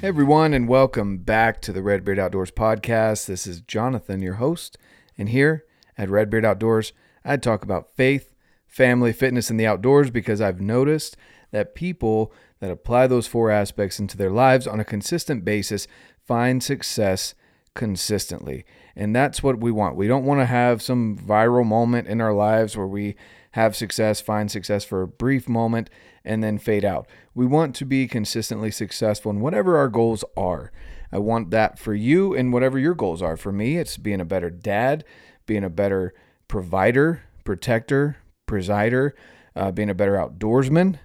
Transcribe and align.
Hey 0.00 0.06
everyone, 0.06 0.54
and 0.54 0.68
welcome 0.68 1.18
back 1.18 1.60
to 1.62 1.72
the 1.72 1.82
Redbeard 1.82 2.20
Outdoors 2.20 2.52
podcast. 2.52 3.26
This 3.26 3.48
is 3.48 3.62
Jonathan, 3.62 4.22
your 4.22 4.34
host, 4.34 4.78
and 5.18 5.30
here 5.30 5.64
at 5.96 6.08
Redbeard 6.08 6.44
Outdoors, 6.44 6.92
I 7.24 7.36
talk 7.36 7.64
about 7.64 7.96
faith, 7.96 8.32
family, 8.68 9.12
fitness, 9.12 9.50
and 9.50 9.58
the 9.58 9.66
outdoors 9.66 10.12
because 10.12 10.40
I've 10.40 10.60
noticed 10.60 11.16
that 11.50 11.74
people 11.74 12.32
that 12.60 12.70
apply 12.70 13.08
those 13.08 13.26
four 13.26 13.50
aspects 13.50 13.98
into 13.98 14.16
their 14.16 14.30
lives 14.30 14.68
on 14.68 14.78
a 14.78 14.84
consistent 14.84 15.44
basis 15.44 15.88
find 16.24 16.62
success 16.62 17.34
consistently. 17.74 18.64
And 18.94 19.16
that's 19.16 19.42
what 19.42 19.58
we 19.58 19.72
want. 19.72 19.96
We 19.96 20.06
don't 20.06 20.24
want 20.24 20.40
to 20.40 20.46
have 20.46 20.80
some 20.80 21.18
viral 21.18 21.66
moment 21.66 22.06
in 22.06 22.20
our 22.20 22.32
lives 22.32 22.76
where 22.76 22.86
we 22.86 23.16
have 23.58 23.74
success, 23.74 24.20
find 24.20 24.50
success 24.50 24.84
for 24.84 25.02
a 25.02 25.08
brief 25.08 25.48
moment, 25.48 25.90
and 26.24 26.42
then 26.42 26.58
fade 26.58 26.84
out. 26.84 27.08
We 27.34 27.44
want 27.44 27.74
to 27.76 27.84
be 27.84 28.06
consistently 28.06 28.70
successful 28.70 29.30
in 29.30 29.40
whatever 29.40 29.76
our 29.76 29.88
goals 29.88 30.24
are. 30.36 30.70
I 31.10 31.18
want 31.18 31.50
that 31.50 31.78
for 31.78 31.92
you 31.92 32.34
and 32.34 32.52
whatever 32.52 32.78
your 32.78 32.94
goals 32.94 33.20
are. 33.20 33.36
For 33.36 33.50
me, 33.50 33.76
it's 33.76 33.96
being 33.96 34.20
a 34.20 34.24
better 34.24 34.48
dad, 34.48 35.04
being 35.46 35.64
a 35.64 35.70
better 35.70 36.14
provider, 36.46 37.22
protector, 37.44 38.18
presider, 38.46 39.12
uh, 39.56 39.72
being 39.72 39.90
a 39.90 39.94
better 39.94 40.14
outdoorsman, 40.14 40.98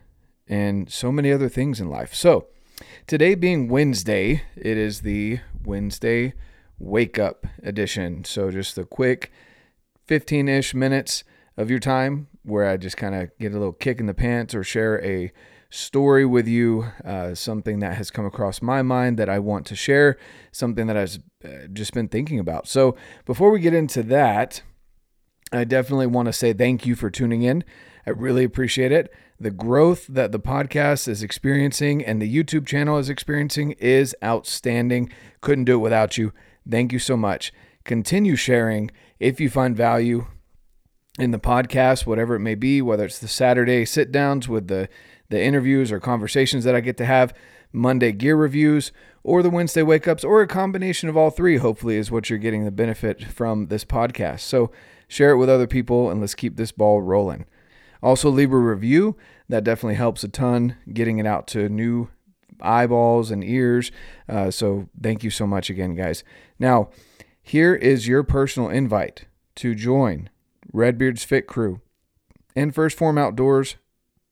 and 0.48 0.91
so 0.91 1.12
many 1.12 1.31
other 1.31 1.49
things 1.49 1.79
in 1.81 1.90
life. 1.90 2.13
So, 2.13 2.48
today 3.07 3.34
being 3.34 3.67
Wednesday, 3.67 4.43
it 4.55 4.77
is 4.77 5.01
the 5.01 5.40
Wednesday 5.65 6.34
wake 6.77 7.17
up 7.17 7.48
edition. 7.63 8.26
So, 8.26 8.51
just 8.51 8.77
a 8.77 8.85
quick 8.85 9.31
15 10.05 10.48
ish 10.48 10.76
minutes 10.76 11.23
of 11.57 11.70
your 11.70 11.80
time 11.80 12.27
where 12.43 12.67
I 12.67 12.77
just 12.77 12.98
kind 12.98 13.16
of 13.16 13.30
get 13.39 13.52
a 13.52 13.57
little 13.57 13.73
kick 13.73 13.99
in 13.99 14.05
the 14.05 14.13
pants 14.13 14.54
or 14.54 14.63
share 14.63 15.04
a 15.04 15.32
story 15.70 16.26
with 16.26 16.48
you, 16.48 16.85
uh, 17.04 17.34
something 17.34 17.79
that 17.79 17.96
has 17.96 18.12
come 18.12 18.26
across 18.26 18.62
my 18.62 18.82
mind 18.82 19.18
that 19.18 19.29
I 19.29 19.40
want 19.40 19.65
to 19.68 19.76
share, 19.76 20.18
something 20.51 20.85
that 20.87 20.98
I've 20.98 21.18
uh, 21.43 21.68
just 21.71 21.93
been 21.93 22.07
thinking 22.07 22.37
about. 22.40 22.68
So, 22.68 22.96
before 23.26 23.49
we 23.49 23.59
get 23.59 23.74
into 23.74 24.04
that, 24.04 24.62
I 25.51 25.63
definitely 25.63 26.07
want 26.07 26.27
to 26.27 26.34
say 26.34 26.54
thank 26.54 26.85
you 26.85 26.96
for 26.96 27.09
tuning 27.09 27.41
in. 27.41 27.63
I 28.05 28.12
really 28.12 28.43
appreciate 28.43 28.91
it. 28.91 29.12
The 29.40 29.51
growth 29.51 30.07
that 30.07 30.31
the 30.31 30.40
podcast 30.40 31.07
is 31.07 31.24
experiencing 31.24 32.04
and 32.04 32.21
the 32.21 32.34
YouTube 32.34 32.65
channel 32.65 32.98
is 32.98 33.09
experiencing 33.09 33.71
is 33.74 34.15
outstanding. 34.24 35.12
Couldn't 35.41 35.65
do 35.65 35.76
it 35.76 35.77
without 35.77 36.18
you. 36.18 36.34
Thank 36.70 36.93
you 36.93 36.99
so 36.99 37.18
much. 37.18 37.51
Continue 37.84 38.35
sharing 38.35 38.91
if 39.20 39.40
you 39.40 39.49
find 39.49 39.76
value 39.76 40.27
in 41.19 41.31
the 41.31 41.39
podcast, 41.39 42.05
whatever 42.05 42.35
it 42.35 42.39
may 42.39 42.55
be, 42.55 42.81
whether 42.81 43.05
it's 43.05 43.19
the 43.19 43.27
Saturday 43.27 43.85
sit 43.85 44.11
downs 44.11 44.49
with 44.49 44.67
the, 44.67 44.89
the 45.29 45.41
interviews 45.41 45.91
or 45.91 45.99
conversations 45.99 46.63
that 46.63 46.75
I 46.75 46.81
get 46.81 46.97
to 46.97 47.05
have, 47.05 47.33
Monday 47.71 48.11
gear 48.11 48.35
reviews, 48.35 48.91
or 49.23 49.41
the 49.41 49.49
Wednesday 49.49 49.81
wake 49.81 50.07
ups, 50.07 50.23
or 50.23 50.41
a 50.41 50.47
combination 50.47 51.09
of 51.09 51.17
all 51.17 51.29
three, 51.29 51.57
hopefully, 51.57 51.97
is 51.97 52.11
what 52.11 52.29
you're 52.29 52.39
getting 52.39 52.65
the 52.65 52.71
benefit 52.71 53.23
from 53.23 53.67
this 53.67 53.85
podcast. 53.85 54.41
So 54.41 54.71
share 55.07 55.31
it 55.31 55.37
with 55.37 55.49
other 55.49 55.67
people 55.67 56.09
and 56.09 56.19
let's 56.19 56.35
keep 56.35 56.55
this 56.55 56.71
ball 56.71 57.01
rolling. 57.01 57.45
Also, 58.01 58.29
leave 58.29 58.51
a 58.51 58.57
review. 58.57 59.15
That 59.49 59.63
definitely 59.63 59.95
helps 59.95 60.23
a 60.23 60.27
ton 60.27 60.75
getting 60.91 61.19
it 61.19 61.25
out 61.25 61.47
to 61.47 61.69
new 61.69 62.09
eyeballs 62.59 63.31
and 63.31 63.43
ears. 63.43 63.91
Uh, 64.28 64.51
so 64.51 64.89
thank 65.01 65.23
you 65.23 65.29
so 65.29 65.45
much 65.45 65.69
again, 65.69 65.95
guys. 65.95 66.23
Now, 66.59 66.89
here 67.41 67.75
is 67.75 68.07
your 68.07 68.23
personal 68.23 68.69
invite 68.69 69.25
to 69.56 69.75
join 69.75 70.29
Redbeard's 70.74 71.24
Fit 71.24 71.47
Crew, 71.47 71.79
and 72.56 72.74
First 72.74 72.97
Form 72.97 73.18
Outdoors, 73.18 73.75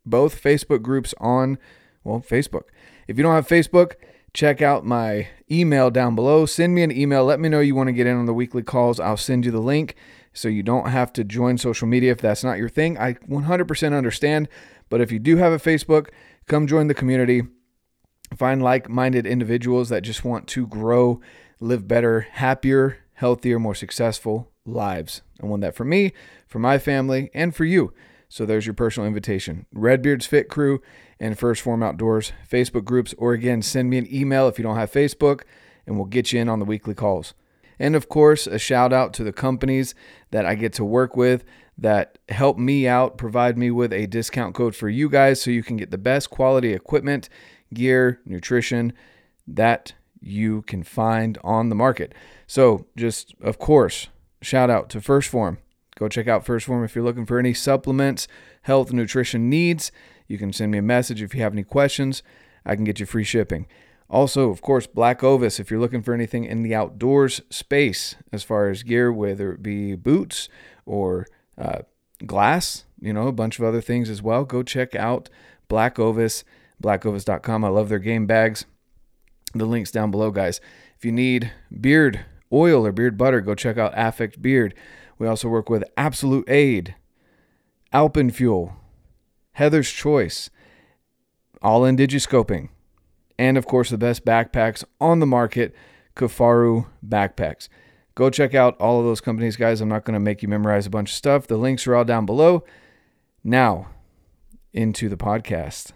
both 0.06 0.42
Facebook 0.42 0.82
groups 0.82 1.14
on, 1.20 1.60
well, 2.04 2.20
Facebook. 2.20 2.64
If 3.08 3.18
you 3.18 3.24
don't 3.24 3.36
have 3.36 3.48
Facebook, 3.48 3.94
check 4.34 4.62
out 4.62 4.84
my 4.84 5.28
email 5.50 5.92
down 5.92 6.16
below. 6.16 6.48
Send 6.48 6.74
me 6.74 6.82
an 6.82 6.92
email. 6.92 7.24
Let 7.24 7.40
me 7.40 7.50
know 7.50 7.60
you 7.60 7.76
want 7.76 7.88
to 7.88 7.94
get 7.94 8.08
in 8.08 8.18
on 8.18 8.26
the 8.26 8.34
weekly 8.34 8.64
calls. 8.64 9.00
I'll 9.00 9.18
send 9.18 9.46
you 9.46 9.52
the 9.52 9.60
link 9.60 9.96
so 10.34 10.48
you 10.48 10.64
don't 10.64 10.90
have 10.90 11.14
to 11.14 11.24
join 11.24 11.58
social 11.58 11.88
media 11.88 12.12
if 12.12 12.20
that's 12.20 12.44
not 12.44 12.58
your 12.58 12.70
thing. 12.70 12.98
I 12.98 13.14
100% 13.14 13.98
understand. 13.98 14.50
But 14.90 15.02
if 15.02 15.12
you 15.12 15.20
do 15.20 15.38
have 15.38 15.54
a 15.54 15.58
Facebook, 15.58 16.10
come 16.48 16.68
join 16.68 16.88
the 16.88 16.94
community. 16.94 17.44
Find 18.36 18.64
like 18.64 18.90
minded 18.90 19.28
individuals 19.28 19.90
that 19.90 20.02
just 20.02 20.24
want 20.24 20.48
to 20.48 20.66
grow, 20.66 21.22
live 21.60 21.88
better, 21.88 22.22
happier, 22.22 22.98
healthier, 23.14 23.60
more 23.60 23.76
successful 23.76 24.51
lives. 24.66 25.22
I 25.42 25.46
want 25.46 25.62
that 25.62 25.76
for 25.76 25.86
me, 25.86 26.14
for 26.48 26.60
my 26.60 26.78
family, 26.78 27.30
and 27.34 27.56
for 27.56 27.66
you. 27.66 27.94
So 28.30 28.46
there's 28.46 28.66
your 28.66 28.74
personal 28.74 29.08
invitation. 29.08 29.66
Redbeard's 29.74 30.26
Fit 30.26 30.48
Crew 30.48 30.82
and 31.20 31.38
First 31.38 31.62
Form 31.62 31.84
Outdoors 31.84 32.32
Facebook 32.50 32.86
groups, 32.86 33.14
or 33.18 33.34
again, 33.34 33.62
send 33.62 33.90
me 33.90 33.98
an 33.98 34.14
email 34.14 34.48
if 34.48 34.58
you 34.58 34.64
don't 34.64 34.78
have 34.78 34.92
Facebook, 34.92 35.42
and 35.86 35.98
we'll 35.98 36.06
get 36.06 36.32
you 36.32 36.40
in 36.40 36.48
on 36.48 36.60
the 36.60 36.66
weekly 36.66 36.94
calls. 36.94 37.34
And 37.78 37.96
of 37.96 38.10
course, 38.10 38.48
a 38.48 38.60
shout 38.60 38.94
out 38.94 39.14
to 39.16 39.24
the 39.24 39.34
companies 39.34 39.96
that 40.30 40.46
I 40.46 40.56
get 40.56 40.72
to 40.74 40.86
work 40.86 41.18
with 41.18 41.44
that 41.78 42.20
help 42.30 42.58
me 42.58 42.88
out, 42.88 43.18
provide 43.18 43.58
me 43.58 43.72
with 43.72 43.92
a 43.92 44.06
discount 44.06 44.54
code 44.54 44.76
for 44.76 44.88
you 44.88 45.10
guys 45.10 45.42
so 45.42 45.50
you 45.50 45.64
can 45.64 45.78
get 45.78 45.90
the 45.90 45.98
best 45.98 46.30
quality 46.30 46.74
equipment, 46.74 47.28
gear, 47.74 48.22
nutrition 48.26 48.94
that 49.48 49.94
you 50.22 50.62
can 50.62 50.84
find 50.84 51.38
on 51.44 51.70
the 51.70 51.76
market. 51.76 52.14
So, 52.46 52.86
just 52.96 53.34
of 53.42 53.58
course, 53.58 54.10
shout 54.42 54.70
out 54.70 54.90
to 54.92 55.02
First 55.02 55.30
Form. 55.30 55.58
Go 55.98 56.08
check 56.08 56.28
out 56.28 56.46
First 56.46 56.66
Form 56.66 56.84
if 56.84 56.96
you're 56.96 57.04
looking 57.04 57.26
for 57.26 57.38
any 57.38 57.54
supplements, 57.54 58.28
health, 58.64 58.92
nutrition 58.92 59.50
needs. 59.50 59.92
You 60.28 60.38
can 60.38 60.54
send 60.54 60.72
me 60.72 60.78
a 60.78 60.84
message 60.84 61.22
if 61.22 61.36
you 61.36 61.42
have 61.42 61.54
any 61.54 61.64
questions. 61.64 62.24
I 62.66 62.76
can 62.76 62.86
get 62.86 63.00
you 63.00 63.06
free 63.06 63.24
shipping. 63.24 63.68
Also, 64.10 64.50
of 64.50 64.62
course, 64.62 64.88
Black 64.88 65.24
Ovis 65.24 65.60
if 65.60 65.72
you're 65.72 65.80
looking 65.80 66.02
for 66.02 66.14
anything 66.14 66.46
in 66.46 66.64
the 66.64 66.76
outdoors 66.76 67.42
space 67.50 68.16
as 68.32 68.44
far 68.44 68.70
as 68.70 68.84
gear, 68.84 69.12
whether 69.12 69.54
it 69.54 69.64
be 69.64 69.96
boots 69.96 70.50
or 70.86 71.28
uh, 71.58 71.80
glass, 72.26 72.86
you 73.00 73.14
know, 73.14 73.28
a 73.28 73.32
bunch 73.32 73.58
of 73.58 73.66
other 73.66 73.82
things 73.82 74.10
as 74.10 74.22
well. 74.22 74.44
Go 74.44 74.64
check 74.64 74.96
out 74.96 75.30
Black 75.68 75.98
Ovis, 75.98 76.44
blackovis.com. 76.82 77.64
I 77.64 77.70
love 77.70 77.90
their 77.90 78.00
game 78.00 78.26
bags. 78.26 78.66
The 79.54 79.66
link's 79.66 79.92
down 79.92 80.12
below, 80.12 80.32
guys. 80.32 80.60
If 80.98 81.06
you 81.06 81.12
need 81.12 81.52
beard 81.80 82.26
oil 82.52 82.86
or 82.86 82.92
beard 82.92 83.18
butter, 83.18 83.42
go 83.42 83.56
check 83.56 83.78
out 83.78 83.94
Affect 83.96 84.42
Beard. 84.42 84.74
We 85.18 85.28
also 85.28 85.48
work 85.48 85.70
with 85.70 85.84
Absolute 85.98 86.50
Aid, 86.50 86.96
Alpenfuel, 87.94 88.74
Heather's 89.54 89.92
Choice, 89.92 90.50
All 91.62 91.86
In 91.86 91.98
Digiscoping, 91.98 92.70
and 93.38 93.58
of 93.58 93.66
course 93.66 93.90
the 93.90 93.98
best 93.98 94.26
backpacks 94.26 94.84
on 95.00 95.20
the 95.20 95.26
market, 95.26 95.76
Kifaru 96.16 96.88
Backpacks. 97.08 97.68
Go 98.16 98.30
check 98.30 98.54
out 98.54 98.80
all 98.80 99.00
of 99.00 99.06
those 99.06 99.22
companies, 99.22 99.56
guys. 99.56 99.80
I'm 99.80 99.90
not 99.90 100.04
going 100.04 100.14
to 100.16 100.20
make 100.20 100.42
you 100.42 100.48
memorize 100.50 100.86
a 100.86 100.90
bunch 100.90 101.12
of 101.12 101.16
stuff. 101.16 101.48
The 101.48 101.58
links 101.58 101.88
are 101.88 101.96
all 101.96 102.04
down 102.04 102.26
below. 102.26 102.64
Now, 103.44 103.88
into 104.74 105.10
the 105.10 105.18
podcast. 105.18 105.92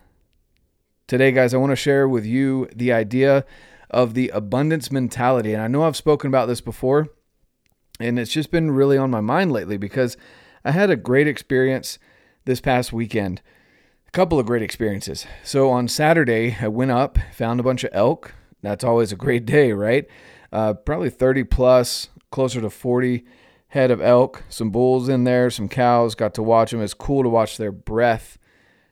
Today, 1.07 1.31
guys, 1.31 1.53
I 1.53 1.57
want 1.57 1.71
to 1.71 1.75
share 1.75 2.07
with 2.07 2.25
you 2.25 2.67
the 2.75 2.91
idea 2.93 3.45
of 3.89 4.13
the 4.13 4.29
abundance 4.29 4.91
mentality. 4.91 5.53
And 5.53 5.61
I 5.61 5.67
know 5.67 5.83
I've 5.83 5.95
spoken 5.95 6.27
about 6.27 6.47
this 6.47 6.61
before, 6.61 7.07
and 7.99 8.19
it's 8.19 8.31
just 8.31 8.51
been 8.51 8.71
really 8.71 8.97
on 8.97 9.11
my 9.11 9.21
mind 9.21 9.51
lately 9.51 9.77
because 9.77 10.17
I 10.63 10.71
had 10.71 10.89
a 10.89 10.95
great 10.95 11.27
experience 11.27 11.99
this 12.45 12.61
past 12.61 12.91
weekend. 12.91 13.41
A 14.07 14.11
couple 14.11 14.39
of 14.39 14.45
great 14.45 14.63
experiences. 14.63 15.25
So 15.43 15.69
on 15.69 15.87
Saturday, 15.87 16.57
I 16.59 16.67
went 16.67 16.91
up, 16.91 17.17
found 17.33 17.59
a 17.59 17.63
bunch 17.63 17.83
of 17.83 17.91
elk. 17.93 18.33
That's 18.61 18.83
always 18.83 19.11
a 19.11 19.17
great 19.17 19.45
day, 19.45 19.71
right? 19.71 20.07
Uh, 20.51 20.73
probably 20.73 21.09
30 21.09 21.43
plus, 21.43 22.09
closer 22.31 22.61
to 22.61 22.69
40 22.69 23.25
head 23.75 23.91
of 23.91 24.01
elk, 24.01 24.43
some 24.47 24.71
bulls 24.71 25.09
in 25.09 25.25
there, 25.25 25.49
some 25.49 25.67
cows. 25.67 26.15
Got 26.15 26.33
to 26.35 26.43
watch 26.43 26.71
them. 26.71 26.81
It's 26.81 26.93
cool 26.93 27.23
to 27.23 27.29
watch 27.29 27.57
their 27.57 27.71
breath, 27.73 28.37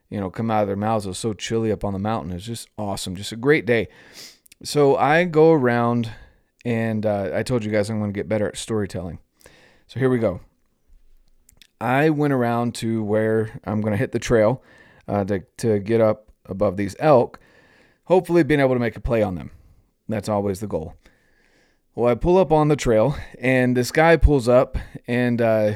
you 0.10 0.20
know, 0.20 0.30
come 0.30 0.52
out 0.52 0.62
of 0.62 0.68
their 0.68 0.76
mouths. 0.76 1.06
It 1.06 1.10
was 1.10 1.18
so 1.18 1.34
chilly 1.34 1.72
up 1.72 1.84
on 1.84 1.94
the 1.94 2.00
mountain. 2.00 2.34
It's 2.34 2.46
just 2.46 2.68
awesome. 2.78 3.16
Just 3.16 3.32
a 3.32 3.38
great 3.38 3.66
day. 3.66 3.88
So 4.62 4.96
I 4.96 5.24
go 5.26 5.52
around, 5.52 6.12
and 6.64 7.06
uh, 7.06 7.32
I 7.34 7.44
told 7.44 7.64
you 7.64 7.72
guys 7.72 7.90
I'm 7.90 8.00
going 8.00 8.14
to 8.14 8.18
get 8.18 8.30
better 8.30 8.48
at 8.48 8.58
storytelling. 8.58 9.20
So 9.88 10.00
here 10.00 10.10
we 10.10 10.20
go. 10.20 10.42
I 11.82 12.10
went 12.10 12.34
around 12.34 12.76
to 12.76 13.04
where 13.04 13.60
I'm 13.66 13.82
going 13.82 13.92
to 13.92 13.98
hit 13.98 14.12
the 14.12 14.20
trail 14.20 14.64
uh, 15.08 15.26
to, 15.26 15.40
to 15.58 15.80
get 15.80 16.00
up 16.00 16.32
above 16.46 16.78
these 16.78 16.96
elk, 17.00 17.40
hopefully 18.06 18.44
being 18.44 18.60
able 18.60 18.76
to 18.76 18.80
make 18.80 18.96
a 18.96 19.02
play 19.02 19.22
on 19.22 19.36
them. 19.36 19.52
That's 20.08 20.30
always 20.30 20.60
the 20.60 20.68
goal. 20.68 20.96
Well, 21.96 22.10
I 22.10 22.16
pull 22.16 22.38
up 22.38 22.52
on 22.52 22.70
the 22.70 22.76
trail, 22.76 23.16
and 23.40 23.78
this 23.78 23.92
guy 23.92 24.18
pulls 24.18 24.48
up, 24.48 24.78
and 25.08 25.42
uh, 25.42 25.74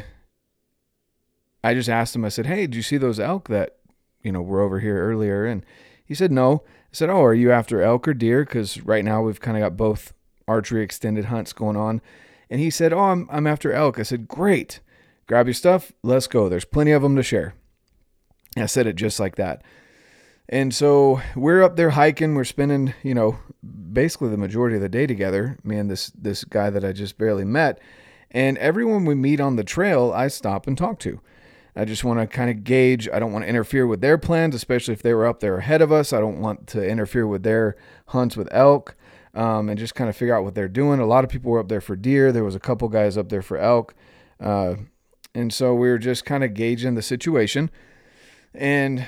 I 1.63 1.73
just 1.73 1.89
asked 1.89 2.15
him. 2.15 2.25
I 2.25 2.29
said, 2.29 2.47
"Hey, 2.47 2.61
did 2.61 2.75
you 2.75 2.81
see 2.81 2.97
those 2.97 3.19
elk 3.19 3.49
that 3.49 3.77
you 4.23 4.31
know 4.31 4.41
were 4.41 4.61
over 4.61 4.79
here 4.79 4.97
earlier?" 4.97 5.45
And 5.45 5.63
he 6.05 6.15
said, 6.15 6.31
"No." 6.31 6.63
I 6.91 6.93
said, 6.93 7.09
"Oh, 7.09 7.23
are 7.23 7.33
you 7.33 7.51
after 7.51 7.81
elk 7.81 8.07
or 8.07 8.13
deer? 8.13 8.43
Because 8.43 8.81
right 8.81 9.05
now 9.05 9.21
we've 9.21 9.41
kind 9.41 9.57
of 9.57 9.61
got 9.61 9.77
both 9.77 10.13
archery 10.47 10.83
extended 10.83 11.25
hunts 11.25 11.53
going 11.53 11.75
on." 11.77 12.01
And 12.49 12.59
he 12.59 12.69
said, 12.69 12.93
"Oh, 12.93 12.99
I'm 12.99 13.27
I'm 13.31 13.47
after 13.47 13.71
elk." 13.71 13.99
I 13.99 14.03
said, 14.03 14.27
"Great, 14.27 14.79
grab 15.27 15.47
your 15.47 15.53
stuff, 15.53 15.91
let's 16.03 16.27
go. 16.27 16.49
There's 16.49 16.65
plenty 16.65 16.91
of 16.91 17.01
them 17.01 17.15
to 17.15 17.23
share." 17.23 17.53
I 18.55 18.65
said 18.65 18.87
it 18.87 18.95
just 18.95 19.19
like 19.19 19.35
that. 19.35 19.61
And 20.49 20.73
so 20.73 21.21
we're 21.35 21.61
up 21.61 21.75
there 21.75 21.91
hiking. 21.91 22.33
We're 22.33 22.45
spending, 22.45 22.93
you 23.03 23.13
know, 23.13 23.37
basically 23.91 24.29
the 24.29 24.37
majority 24.37 24.77
of 24.77 24.81
the 24.81 24.89
day 24.89 25.05
together. 25.05 25.57
Me 25.63 25.77
and 25.77 25.91
this 25.91 26.07
this 26.11 26.43
guy 26.43 26.69
that 26.69 26.85
I 26.85 26.93
just 26.93 27.17
barely 27.17 27.43
met. 27.43 27.79
And 28.31 28.57
everyone 28.57 29.05
we 29.05 29.15
meet 29.15 29.39
on 29.39 29.55
the 29.55 29.63
trail, 29.63 30.11
I 30.13 30.27
stop 30.27 30.67
and 30.67 30.77
talk 30.77 30.99
to. 30.99 31.19
I 31.77 31.85
just 31.85 32.03
want 32.03 32.19
to 32.19 32.25
kind 32.25 32.49
of 32.49 32.63
gauge. 32.63 33.07
I 33.13 33.19
don't 33.19 33.31
want 33.31 33.45
to 33.45 33.49
interfere 33.49 33.85
with 33.85 34.01
their 34.01 34.17
plans, 34.17 34.55
especially 34.55 34.95
if 34.95 35.03
they 35.03 35.13
were 35.13 35.27
up 35.27 35.41
there 35.41 35.57
ahead 35.57 35.83
of 35.83 35.91
us. 35.91 36.11
I 36.11 36.19
don't 36.19 36.41
want 36.41 36.65
to 36.67 36.83
interfere 36.83 37.27
with 37.27 37.43
their 37.43 37.75
hunts 38.07 38.35
with 38.35 38.47
elk 38.51 38.95
um, 39.35 39.69
and 39.69 39.77
just 39.77 39.93
kind 39.93 40.09
of 40.09 40.17
figure 40.17 40.35
out 40.35 40.43
what 40.43 40.55
they're 40.55 40.67
doing. 40.67 40.99
A 40.99 41.05
lot 41.05 41.23
of 41.23 41.29
people 41.29 41.51
were 41.51 41.59
up 41.59 41.69
there 41.69 41.79
for 41.79 41.95
deer. 41.95 42.31
There 42.31 42.43
was 42.43 42.55
a 42.55 42.59
couple 42.59 42.89
guys 42.89 43.15
up 43.15 43.29
there 43.29 43.43
for 43.43 43.59
elk. 43.59 43.93
Uh, 44.39 44.75
and 45.35 45.53
so 45.53 45.75
we 45.75 45.87
were 45.87 45.99
just 45.99 46.25
kind 46.25 46.43
of 46.43 46.55
gauging 46.55 46.95
the 46.95 47.03
situation 47.03 47.69
and 48.55 49.05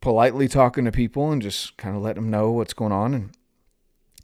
politely 0.00 0.46
talking 0.46 0.84
to 0.84 0.92
people 0.92 1.32
and 1.32 1.42
just 1.42 1.76
kind 1.76 1.96
of 1.96 2.02
letting 2.02 2.22
them 2.22 2.30
know 2.30 2.52
what's 2.52 2.74
going 2.74 2.92
on 2.92 3.12
and 3.12 3.36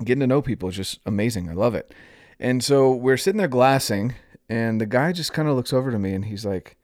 getting 0.04 0.20
to 0.20 0.28
know 0.28 0.40
people 0.40 0.68
is 0.68 0.76
just 0.76 1.00
amazing. 1.06 1.48
I 1.48 1.54
love 1.54 1.74
it. 1.74 1.92
And 2.38 2.62
so 2.62 2.92
we're 2.92 3.16
sitting 3.16 3.38
there 3.38 3.48
glassing 3.48 4.14
and 4.48 4.80
the 4.80 4.86
guy 4.86 5.12
just 5.12 5.32
kind 5.32 5.48
of 5.48 5.56
looks 5.56 5.72
over 5.72 5.90
to 5.90 5.98
me 5.98 6.12
and 6.12 6.26
he's 6.26 6.46
like, 6.46 6.76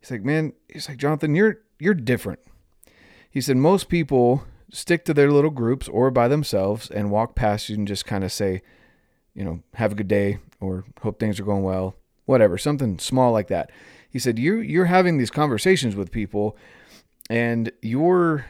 he's 0.00 0.10
like, 0.10 0.24
man, 0.24 0.52
he's 0.68 0.88
like, 0.88 0.98
Jonathan, 0.98 1.34
you're, 1.34 1.58
you're 1.78 1.94
different. 1.94 2.40
He 3.30 3.40
said, 3.40 3.56
most 3.56 3.88
people 3.88 4.44
stick 4.72 5.04
to 5.04 5.14
their 5.14 5.30
little 5.30 5.50
groups 5.50 5.88
or 5.88 6.10
by 6.10 6.28
themselves 6.28 6.90
and 6.90 7.10
walk 7.10 7.34
past 7.34 7.68
you 7.68 7.76
and 7.76 7.86
just 7.86 8.06
kind 8.06 8.24
of 8.24 8.32
say, 8.32 8.62
you 9.34 9.44
know, 9.44 9.62
have 9.74 9.92
a 9.92 9.94
good 9.94 10.08
day 10.08 10.38
or 10.60 10.84
hope 11.02 11.18
things 11.18 11.38
are 11.38 11.44
going 11.44 11.62
well, 11.62 11.96
whatever, 12.26 12.58
something 12.58 12.98
small 12.98 13.32
like 13.32 13.48
that. 13.48 13.70
He 14.10 14.18
said, 14.18 14.38
you 14.38 14.56
you're 14.56 14.86
having 14.86 15.18
these 15.18 15.30
conversations 15.30 15.94
with 15.94 16.10
people 16.10 16.56
and 17.28 17.70
you're, 17.80 18.46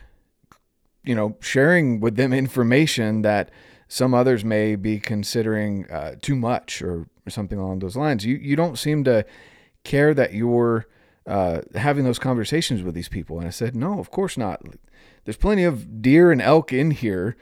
you 1.04 1.14
know, 1.14 1.36
sharing 1.40 2.00
with 2.00 2.16
them 2.16 2.32
information 2.32 3.22
that 3.22 3.50
some 3.88 4.14
others 4.14 4.44
may 4.44 4.76
be 4.76 4.98
considering 4.98 5.90
uh, 5.90 6.14
too 6.22 6.36
much 6.36 6.80
or, 6.82 7.06
something 7.28 7.60
along 7.60 7.78
those 7.78 7.96
lines. 7.96 8.24
You, 8.24 8.34
you 8.34 8.56
don't 8.56 8.76
seem 8.76 9.04
to 9.04 9.24
care 9.84 10.12
that 10.14 10.34
you're 10.34 10.88
uh, 11.30 11.62
having 11.74 12.04
those 12.04 12.18
conversations 12.18 12.82
with 12.82 12.94
these 12.94 13.08
people. 13.08 13.38
And 13.38 13.46
I 13.46 13.50
said, 13.50 13.74
no, 13.74 13.98
of 13.98 14.10
course 14.10 14.36
not 14.36 14.60
there's 15.24 15.36
plenty 15.36 15.64
of 15.64 16.02
deer 16.02 16.32
and 16.32 16.40
elk 16.40 16.72
in 16.72 16.90
here, 16.90 17.36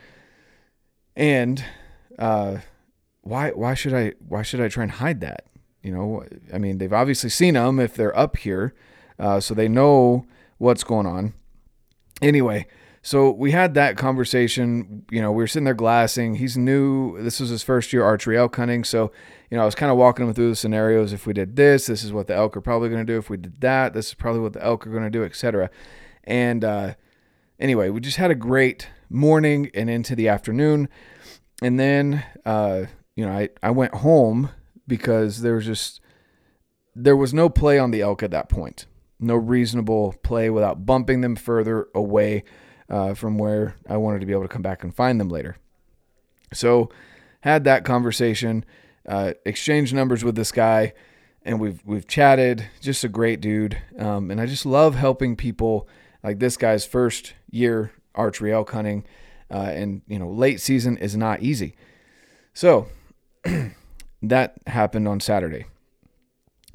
and 1.16 1.64
uh, 2.18 2.58
why 3.22 3.50
why 3.50 3.74
should 3.74 3.94
I 3.94 4.14
why 4.26 4.42
should 4.42 4.60
I 4.60 4.68
try 4.68 4.82
and 4.82 4.92
hide 4.92 5.20
that? 5.20 5.46
You 5.82 5.92
know, 5.92 6.24
I 6.52 6.58
mean, 6.58 6.78
they've 6.78 6.92
obviously 6.92 7.30
seen 7.30 7.54
them 7.54 7.78
if 7.78 7.94
they're 7.94 8.16
up 8.16 8.36
here, 8.38 8.74
uh, 9.18 9.40
so 9.40 9.54
they 9.54 9.68
know 9.68 10.26
what's 10.58 10.84
going 10.84 11.06
on. 11.06 11.34
Anyway, 12.20 12.66
so 13.08 13.30
we 13.30 13.52
had 13.52 13.72
that 13.72 13.96
conversation. 13.96 15.06
You 15.10 15.22
know, 15.22 15.32
we 15.32 15.42
were 15.42 15.46
sitting 15.46 15.64
there 15.64 15.72
glassing. 15.72 16.34
He's 16.34 16.58
new. 16.58 17.18
This 17.22 17.40
was 17.40 17.48
his 17.48 17.62
first 17.62 17.90
year 17.90 18.04
archery 18.04 18.36
elk 18.36 18.54
hunting. 18.54 18.84
So, 18.84 19.10
you 19.50 19.56
know, 19.56 19.62
I 19.62 19.64
was 19.64 19.74
kind 19.74 19.90
of 19.90 19.96
walking 19.96 20.26
him 20.26 20.34
through 20.34 20.50
the 20.50 20.56
scenarios. 20.56 21.14
If 21.14 21.26
we 21.26 21.32
did 21.32 21.56
this, 21.56 21.86
this 21.86 22.04
is 22.04 22.12
what 22.12 22.26
the 22.26 22.34
elk 22.34 22.54
are 22.54 22.60
probably 22.60 22.90
going 22.90 23.06
to 23.06 23.10
do. 23.10 23.18
If 23.18 23.30
we 23.30 23.38
did 23.38 23.62
that, 23.62 23.94
this 23.94 24.08
is 24.08 24.14
probably 24.14 24.42
what 24.42 24.52
the 24.52 24.62
elk 24.62 24.86
are 24.86 24.90
going 24.90 25.04
to 25.04 25.10
do, 25.10 25.24
etc. 25.24 25.70
And 26.24 26.62
uh, 26.62 26.96
anyway, 27.58 27.88
we 27.88 28.00
just 28.00 28.18
had 28.18 28.30
a 28.30 28.34
great 28.34 28.90
morning 29.08 29.70
and 29.72 29.88
into 29.88 30.14
the 30.14 30.28
afternoon. 30.28 30.90
And 31.62 31.80
then, 31.80 32.22
uh, 32.44 32.84
you 33.16 33.24
know, 33.24 33.32
I, 33.32 33.48
I 33.62 33.70
went 33.70 33.94
home 33.94 34.50
because 34.86 35.40
there 35.40 35.54
was 35.54 35.64
just, 35.64 36.02
there 36.94 37.16
was 37.16 37.32
no 37.32 37.48
play 37.48 37.78
on 37.78 37.90
the 37.90 38.02
elk 38.02 38.22
at 38.22 38.32
that 38.32 38.50
point. 38.50 38.84
No 39.18 39.34
reasonable 39.34 40.14
play 40.22 40.50
without 40.50 40.84
bumping 40.84 41.22
them 41.22 41.36
further 41.36 41.88
away 41.94 42.44
uh, 42.88 43.14
from 43.14 43.38
where 43.38 43.76
I 43.88 43.96
wanted 43.96 44.20
to 44.20 44.26
be 44.26 44.32
able 44.32 44.42
to 44.42 44.48
come 44.48 44.62
back 44.62 44.82
and 44.82 44.94
find 44.94 45.20
them 45.20 45.28
later. 45.28 45.56
So, 46.52 46.90
had 47.40 47.64
that 47.64 47.84
conversation, 47.84 48.64
uh, 49.06 49.34
exchanged 49.44 49.94
numbers 49.94 50.24
with 50.24 50.34
this 50.34 50.52
guy, 50.52 50.94
and 51.42 51.60
we've 51.60 51.80
we've 51.84 52.06
chatted. 52.06 52.68
Just 52.80 53.04
a 53.04 53.08
great 53.08 53.40
dude, 53.40 53.78
um, 53.98 54.30
and 54.30 54.40
I 54.40 54.46
just 54.46 54.66
love 54.66 54.94
helping 54.94 55.36
people 55.36 55.88
like 56.22 56.38
this 56.38 56.56
guy's 56.56 56.84
first 56.84 57.34
year 57.50 57.92
archery 58.14 58.52
elk 58.52 58.70
hunting, 58.70 59.04
uh, 59.50 59.70
and 59.74 60.02
you 60.08 60.18
know 60.18 60.30
late 60.30 60.60
season 60.60 60.96
is 60.98 61.16
not 61.16 61.42
easy. 61.42 61.74
So 62.54 62.88
that 64.22 64.54
happened 64.66 65.06
on 65.06 65.20
Saturday. 65.20 65.66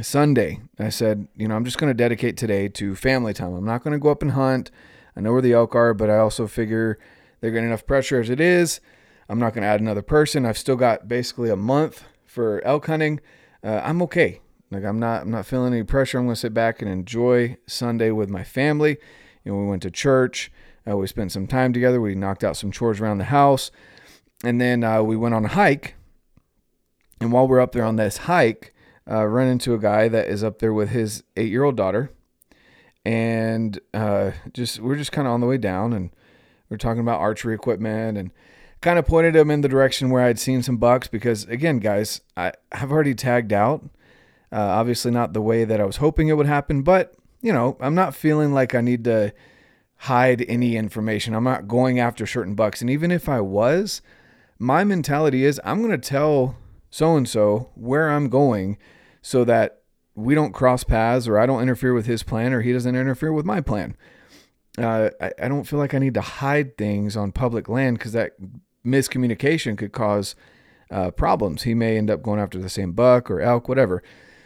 Sunday, 0.01 0.59
I 0.79 0.89
said, 0.89 1.27
you 1.35 1.47
know, 1.47 1.55
I'm 1.55 1.65
just 1.65 1.77
going 1.77 1.89
to 1.89 1.93
dedicate 1.93 2.35
today 2.35 2.67
to 2.69 2.95
family 2.95 3.33
time. 3.33 3.53
I'm 3.53 3.65
not 3.65 3.83
going 3.83 3.91
to 3.91 3.99
go 3.99 4.09
up 4.09 4.21
and 4.21 4.31
hunt. 4.31 4.71
I 5.15 5.21
know 5.21 5.33
where 5.33 5.41
the 5.41 5.53
elk 5.53 5.75
are, 5.75 5.93
but 5.93 6.09
I 6.09 6.17
also 6.17 6.47
figure 6.47 6.97
they're 7.39 7.51
getting 7.51 7.69
enough 7.69 7.85
pressure 7.85 8.19
as 8.19 8.29
it 8.29 8.39
is. 8.39 8.79
I'm 9.29 9.39
not 9.39 9.53
going 9.53 9.63
to 9.63 9.67
add 9.67 9.81
another 9.81 10.01
person. 10.01 10.45
I've 10.45 10.57
still 10.57 10.75
got 10.75 11.07
basically 11.07 11.49
a 11.49 11.55
month 11.55 12.03
for 12.25 12.61
elk 12.65 12.87
hunting. 12.87 13.19
Uh, 13.63 13.81
I'm 13.83 14.01
okay. 14.03 14.41
Like 14.71 14.83
I'm 14.83 14.99
not 14.99 15.21
I'm 15.21 15.31
not 15.31 15.45
feeling 15.45 15.73
any 15.73 15.83
pressure. 15.83 16.17
I'm 16.17 16.25
going 16.25 16.35
to 16.35 16.39
sit 16.39 16.53
back 16.53 16.81
and 16.81 16.89
enjoy 16.89 17.57
Sunday 17.67 18.11
with 18.11 18.29
my 18.29 18.43
family. 18.43 18.97
You 19.43 19.51
know, 19.51 19.59
we 19.59 19.67
went 19.67 19.83
to 19.83 19.91
church. 19.91 20.51
Uh, 20.89 20.97
we 20.97 21.07
spent 21.07 21.31
some 21.31 21.47
time 21.47 21.71
together. 21.73 22.01
We 22.01 22.15
knocked 22.15 22.43
out 22.43 22.57
some 22.57 22.71
chores 22.71 22.99
around 22.99 23.19
the 23.19 23.25
house, 23.25 23.71
and 24.43 24.59
then 24.59 24.83
uh, 24.83 25.01
we 25.03 25.15
went 25.15 25.35
on 25.35 25.45
a 25.45 25.49
hike. 25.49 25.95
And 27.21 27.31
while 27.31 27.47
we're 27.47 27.61
up 27.61 27.71
there 27.71 27.85
on 27.85 27.95
this 27.95 28.17
hike, 28.17 28.73
uh, 29.09 29.25
run 29.25 29.47
into 29.47 29.73
a 29.73 29.79
guy 29.79 30.07
that 30.09 30.27
is 30.27 30.43
up 30.43 30.59
there 30.59 30.73
with 30.73 30.89
his 30.89 31.23
eight-year-old 31.37 31.77
daughter, 31.77 32.11
and 33.05 33.79
uh, 33.93 34.31
just 34.53 34.79
we're 34.79 34.95
just 34.95 35.11
kind 35.11 35.27
of 35.27 35.33
on 35.33 35.41
the 35.41 35.47
way 35.47 35.57
down, 35.57 35.93
and 35.93 36.11
we're 36.69 36.77
talking 36.77 37.01
about 37.01 37.19
archery 37.19 37.53
equipment 37.55 38.17
and 38.17 38.31
kind 38.81 38.99
of 38.99 39.05
pointed 39.05 39.35
him 39.35 39.49
in 39.49 39.61
the 39.61 39.69
direction 39.69 40.09
where 40.09 40.23
I'd 40.23 40.39
seen 40.39 40.61
some 40.61 40.77
bucks 40.77 41.07
because 41.07 41.45
again, 41.45 41.79
guys, 41.79 42.21
I 42.35 42.53
have 42.71 42.91
already 42.91 43.15
tagged 43.15 43.53
out. 43.53 43.83
Uh, 44.51 44.57
obviously, 44.57 45.11
not 45.11 45.33
the 45.33 45.41
way 45.41 45.65
that 45.65 45.81
I 45.81 45.85
was 45.85 45.97
hoping 45.97 46.27
it 46.27 46.37
would 46.37 46.45
happen, 46.45 46.83
but 46.83 47.15
you 47.41 47.51
know, 47.53 47.77
I'm 47.79 47.95
not 47.95 48.15
feeling 48.15 48.53
like 48.53 48.73
I 48.73 48.81
need 48.81 49.03
to 49.05 49.33
hide 49.97 50.45
any 50.49 50.75
information. 50.75 51.33
I'm 51.33 51.43
not 51.43 51.67
going 51.67 51.99
after 51.99 52.25
certain 52.25 52.55
bucks. 52.55 52.81
And 52.81 52.89
even 52.89 53.09
if 53.09 53.29
I 53.29 53.39
was, 53.39 54.01
my 54.59 54.83
mentality 54.83 55.45
is 55.45 55.61
I'm 55.63 55.79
going 55.79 55.91
to 55.91 56.09
tell 56.09 56.57
so 56.89 57.15
and 57.15 57.27
so 57.27 57.69
where 57.75 58.09
I'm 58.09 58.29
going 58.29 58.77
so 59.21 59.45
that 59.45 59.82
we 60.15 60.35
don't 60.35 60.53
cross 60.53 60.83
paths 60.83 61.27
or 61.27 61.39
I 61.39 61.45
don't 61.45 61.61
interfere 61.61 61.93
with 61.93 62.05
his 62.05 62.23
plan 62.23 62.53
or 62.53 62.61
he 62.61 62.73
doesn't 62.73 62.95
interfere 62.95 63.33
with 63.33 63.45
my 63.45 63.61
plan. 63.61 63.95
Uh, 64.77 65.09
I, 65.21 65.31
I 65.43 65.47
don't 65.47 65.65
feel 65.65 65.79
like 65.79 65.93
I 65.93 65.99
need 65.99 66.13
to 66.15 66.21
hide 66.21 66.77
things 66.77 67.15
on 67.15 67.31
public 67.31 67.69
land 67.69 67.97
because 67.97 68.13
that 68.13 68.33
miscommunication 68.85 69.77
could 69.77 69.91
cause 69.91 70.35
uh, 70.91 71.11
problems. 71.11 71.63
He 71.63 71.73
may 71.73 71.97
end 71.97 72.09
up 72.09 72.21
going 72.21 72.39
after 72.39 72.59
the 72.59 72.69
same 72.69 72.93
buck 72.93 73.29
or 73.29 73.41
elk, 73.41 73.67
whatever. 73.67 74.03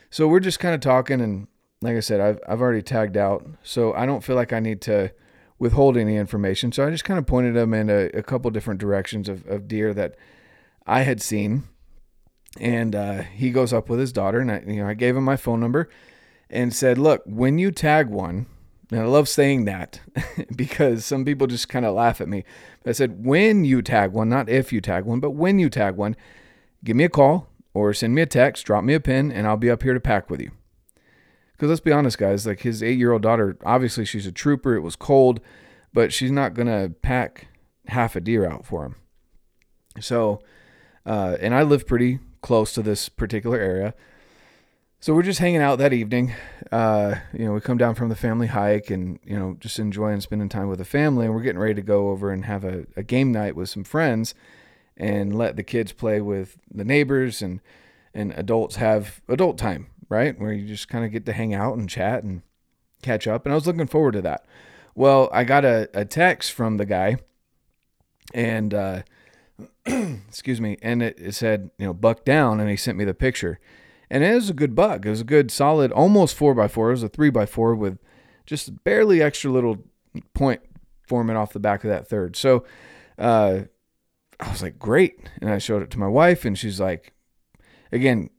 So 0.09 0.27
we're 0.27 0.39
just 0.39 0.59
kind 0.59 0.73
of 0.75 0.81
talking 0.81 1.21
and 1.21 1.47
like 1.81 1.95
I 1.95 1.99
said, 1.99 2.19
I've 2.19 2.39
I've 2.47 2.61
already 2.61 2.81
tagged 2.81 3.17
out, 3.17 3.45
so 3.63 3.93
I 3.93 4.05
don't 4.05 4.23
feel 4.23 4.35
like 4.35 4.53
I 4.53 4.59
need 4.59 4.81
to 4.81 5.11
withhold 5.59 5.97
any 5.97 6.15
information. 6.15 6.71
So 6.71 6.85
I 6.85 6.89
just 6.89 7.03
kind 7.03 7.19
of 7.19 7.25
pointed 7.25 7.55
them 7.55 7.73
in 7.73 7.89
a, 7.89 8.05
a 8.13 8.23
couple 8.23 8.49
different 8.51 8.79
directions 8.79 9.27
of, 9.27 9.45
of 9.47 9.67
deer 9.67 9.93
that 9.93 10.15
I 10.85 11.01
had 11.01 11.21
seen, 11.21 11.63
and 12.59 12.95
uh, 12.95 13.21
he 13.21 13.51
goes 13.51 13.73
up 13.73 13.89
with 13.89 13.99
his 13.99 14.11
daughter, 14.11 14.39
and 14.39 14.51
I 14.51 14.63
you 14.65 14.77
know 14.77 14.87
I 14.87 14.93
gave 14.93 15.15
him 15.15 15.23
my 15.23 15.37
phone 15.37 15.59
number, 15.59 15.89
and 16.49 16.73
said, 16.73 16.97
look, 16.97 17.23
when 17.25 17.57
you 17.57 17.71
tag 17.71 18.09
one, 18.09 18.47
and 18.91 19.01
I 19.01 19.05
love 19.05 19.27
saying 19.27 19.65
that 19.65 19.99
because 20.55 21.05
some 21.05 21.25
people 21.25 21.47
just 21.47 21.69
kind 21.69 21.85
of 21.85 21.93
laugh 21.93 22.21
at 22.21 22.29
me. 22.29 22.45
I 22.85 22.93
said, 22.93 23.25
when 23.25 23.65
you 23.65 23.81
tag 23.81 24.11
one, 24.11 24.29
not 24.29 24.49
if 24.49 24.71
you 24.71 24.79
tag 24.79 25.03
one, 25.03 25.19
but 25.19 25.31
when 25.31 25.59
you 25.59 25.69
tag 25.69 25.95
one, 25.95 26.15
give 26.83 26.95
me 26.95 27.03
a 27.03 27.09
call 27.09 27.49
or 27.73 27.93
send 27.93 28.15
me 28.15 28.21
a 28.21 28.25
text, 28.25 28.65
drop 28.65 28.83
me 28.83 28.93
a 28.93 28.99
pin, 28.99 29.31
and 29.31 29.45
I'll 29.45 29.57
be 29.57 29.69
up 29.69 29.83
here 29.83 29.93
to 29.93 29.99
pack 29.99 30.29
with 30.29 30.41
you. 30.41 30.51
Because 31.51 31.69
let's 31.69 31.81
be 31.81 31.91
honest, 31.91 32.17
guys, 32.17 32.45
like 32.45 32.61
his 32.61 32.81
eight 32.81 32.97
year 32.97 33.11
old 33.11 33.23
daughter, 33.23 33.57
obviously 33.65 34.05
she's 34.05 34.27
a 34.27 34.31
trooper. 34.31 34.75
It 34.75 34.81
was 34.81 34.95
cold, 34.95 35.41
but 35.91 36.13
she's 36.13 36.31
not 36.31 36.53
going 36.53 36.67
to 36.67 36.93
pack 37.01 37.47
half 37.87 38.15
a 38.15 38.21
deer 38.21 38.49
out 38.49 38.65
for 38.65 38.85
him. 38.85 38.95
So, 39.99 40.39
uh, 41.05 41.37
and 41.41 41.53
I 41.55 41.63
live 41.63 41.87
pretty 41.87 42.19
close 42.47 42.73
to 42.73 42.81
this 42.81 43.09
particular 43.09 43.57
area. 43.57 43.93
So 44.99 45.13
we're 45.13 45.21
just 45.21 45.39
hanging 45.39 45.61
out 45.61 45.77
that 45.77 45.93
evening. 45.93 46.33
Uh, 46.71 47.15
you 47.31 47.45
know, 47.45 47.53
we 47.53 47.61
come 47.61 47.77
down 47.77 47.93
from 47.93 48.09
the 48.09 48.15
family 48.15 48.47
hike 48.47 48.89
and, 48.89 49.19
you 49.23 49.37
know, 49.37 49.57
just 49.59 49.77
enjoying 49.77 50.21
spending 50.21 50.49
time 50.49 50.67
with 50.67 50.79
the 50.79 50.85
family. 50.85 51.25
And 51.25 51.35
we're 51.35 51.43
getting 51.43 51.59
ready 51.59 51.75
to 51.75 51.83
go 51.83 52.09
over 52.09 52.31
and 52.31 52.45
have 52.45 52.63
a, 52.63 52.87
a 52.95 53.03
game 53.03 53.31
night 53.31 53.55
with 53.55 53.69
some 53.69 53.83
friends 53.83 54.33
and 54.95 55.37
let 55.37 55.55
the 55.55 55.63
kids 55.63 55.91
play 55.91 56.19
with 56.19 56.57
the 56.73 56.83
neighbors 56.83 57.43
and, 57.43 57.61
and 58.13 58.33
adults 58.33 58.77
have 58.77 59.21
adult 59.27 59.59
time 59.59 59.87
right? 60.09 60.39
Where 60.39 60.53
you 60.53 60.67
just 60.67 60.87
kind 60.87 61.05
of 61.05 61.11
get 61.11 61.25
to 61.25 61.33
hang 61.33 61.53
out 61.53 61.77
and 61.77 61.89
chat 61.89 62.23
and 62.23 62.41
catch 63.01 63.27
up. 63.27 63.45
And 63.45 63.53
I 63.53 63.55
was 63.55 63.67
looking 63.67 63.87
forward 63.87 64.13
to 64.13 64.21
that. 64.21 64.45
Well, 64.95 65.29
I 65.31 65.43
got 65.43 65.65
a, 65.65 65.89
a 65.93 66.05
text 66.05 66.53
from 66.53 66.77
the 66.77 66.85
guy 66.85 67.17
and, 68.33 68.73
uh, 68.73 69.03
excuse 70.27 70.59
me, 70.59 70.77
and 70.81 71.01
it, 71.01 71.19
it 71.19 71.35
said, 71.35 71.71
you 71.77 71.85
know, 71.85 71.93
buck 71.93 72.25
down. 72.25 72.59
And 72.59 72.69
he 72.69 72.75
sent 72.75 72.97
me 72.97 73.05
the 73.05 73.13
picture. 73.13 73.59
And 74.09 74.23
it 74.23 74.33
was 74.33 74.49
a 74.49 74.53
good 74.53 74.75
buck. 74.75 75.05
It 75.05 75.09
was 75.09 75.21
a 75.21 75.25
good 75.25 75.51
solid, 75.51 75.91
almost 75.91 76.35
four 76.35 76.53
by 76.53 76.67
four. 76.67 76.89
It 76.89 76.93
was 76.93 77.03
a 77.03 77.09
three 77.09 77.29
by 77.29 77.45
four 77.45 77.75
with 77.75 77.99
just 78.45 78.83
barely 78.83 79.21
extra 79.21 79.51
little 79.51 79.83
point 80.33 80.61
forming 81.07 81.35
off 81.35 81.53
the 81.53 81.59
back 81.59 81.83
of 81.83 81.89
that 81.89 82.07
third. 82.07 82.35
So 82.35 82.65
uh, 83.17 83.61
I 84.39 84.51
was 84.51 84.61
like, 84.61 84.79
great. 84.79 85.29
And 85.41 85.49
I 85.49 85.57
showed 85.57 85.81
it 85.81 85.91
to 85.91 85.99
my 85.99 86.07
wife, 86.07 86.45
and 86.45 86.57
she's 86.57 86.79
like, 86.79 87.13
again, 87.91 88.29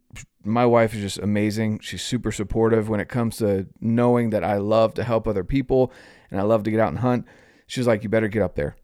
my 0.45 0.64
wife 0.64 0.95
is 0.95 1.00
just 1.00 1.19
amazing. 1.19 1.81
She's 1.81 2.02
super 2.02 2.33
supportive 2.33 2.88
when 2.88 3.00
it 3.00 3.09
comes 3.09 3.37
to 3.38 3.67
knowing 3.81 4.31
that 4.31 4.45
I 4.45 4.57
love 4.57 4.95
to 4.95 5.05
help 5.05 5.28
other 5.28 5.45
people 5.45 5.93
and 6.31 6.40
I 6.40 6.45
love 6.45 6.62
to 6.64 6.71
get 6.71 6.81
out 6.81 6.88
and 6.88 7.00
hunt. 7.00 7.26
She's 7.67 7.87
like, 7.87 8.02
you 8.02 8.09
better 8.09 8.28
get 8.28 8.43
up 8.43 8.55
there. 8.55 8.76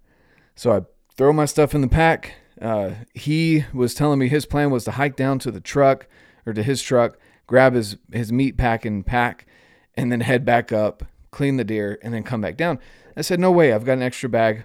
So 0.54 0.72
I 0.72 0.80
throw 1.16 1.32
my 1.32 1.46
stuff 1.46 1.74
in 1.74 1.80
the 1.80 1.88
pack. 1.88 2.34
Uh, 2.60 2.92
he 3.14 3.64
was 3.72 3.94
telling 3.94 4.18
me 4.18 4.28
his 4.28 4.46
plan 4.46 4.70
was 4.70 4.84
to 4.84 4.92
hike 4.92 5.16
down 5.16 5.38
to 5.40 5.50
the 5.50 5.60
truck 5.60 6.06
or 6.46 6.52
to 6.52 6.62
his 6.62 6.82
truck, 6.82 7.18
grab 7.46 7.74
his, 7.74 7.96
his 8.12 8.32
meat 8.32 8.56
pack 8.56 8.84
and 8.84 9.04
pack, 9.04 9.46
and 9.94 10.10
then 10.12 10.20
head 10.20 10.44
back 10.44 10.72
up, 10.72 11.04
clean 11.30 11.56
the 11.56 11.64
deer, 11.64 11.98
and 12.02 12.14
then 12.14 12.22
come 12.22 12.40
back 12.40 12.56
down. 12.56 12.78
I 13.16 13.22
said, 13.22 13.40
no 13.40 13.50
way. 13.50 13.72
I've 13.72 13.84
got 13.84 13.94
an 13.94 14.02
extra 14.02 14.28
bag. 14.28 14.64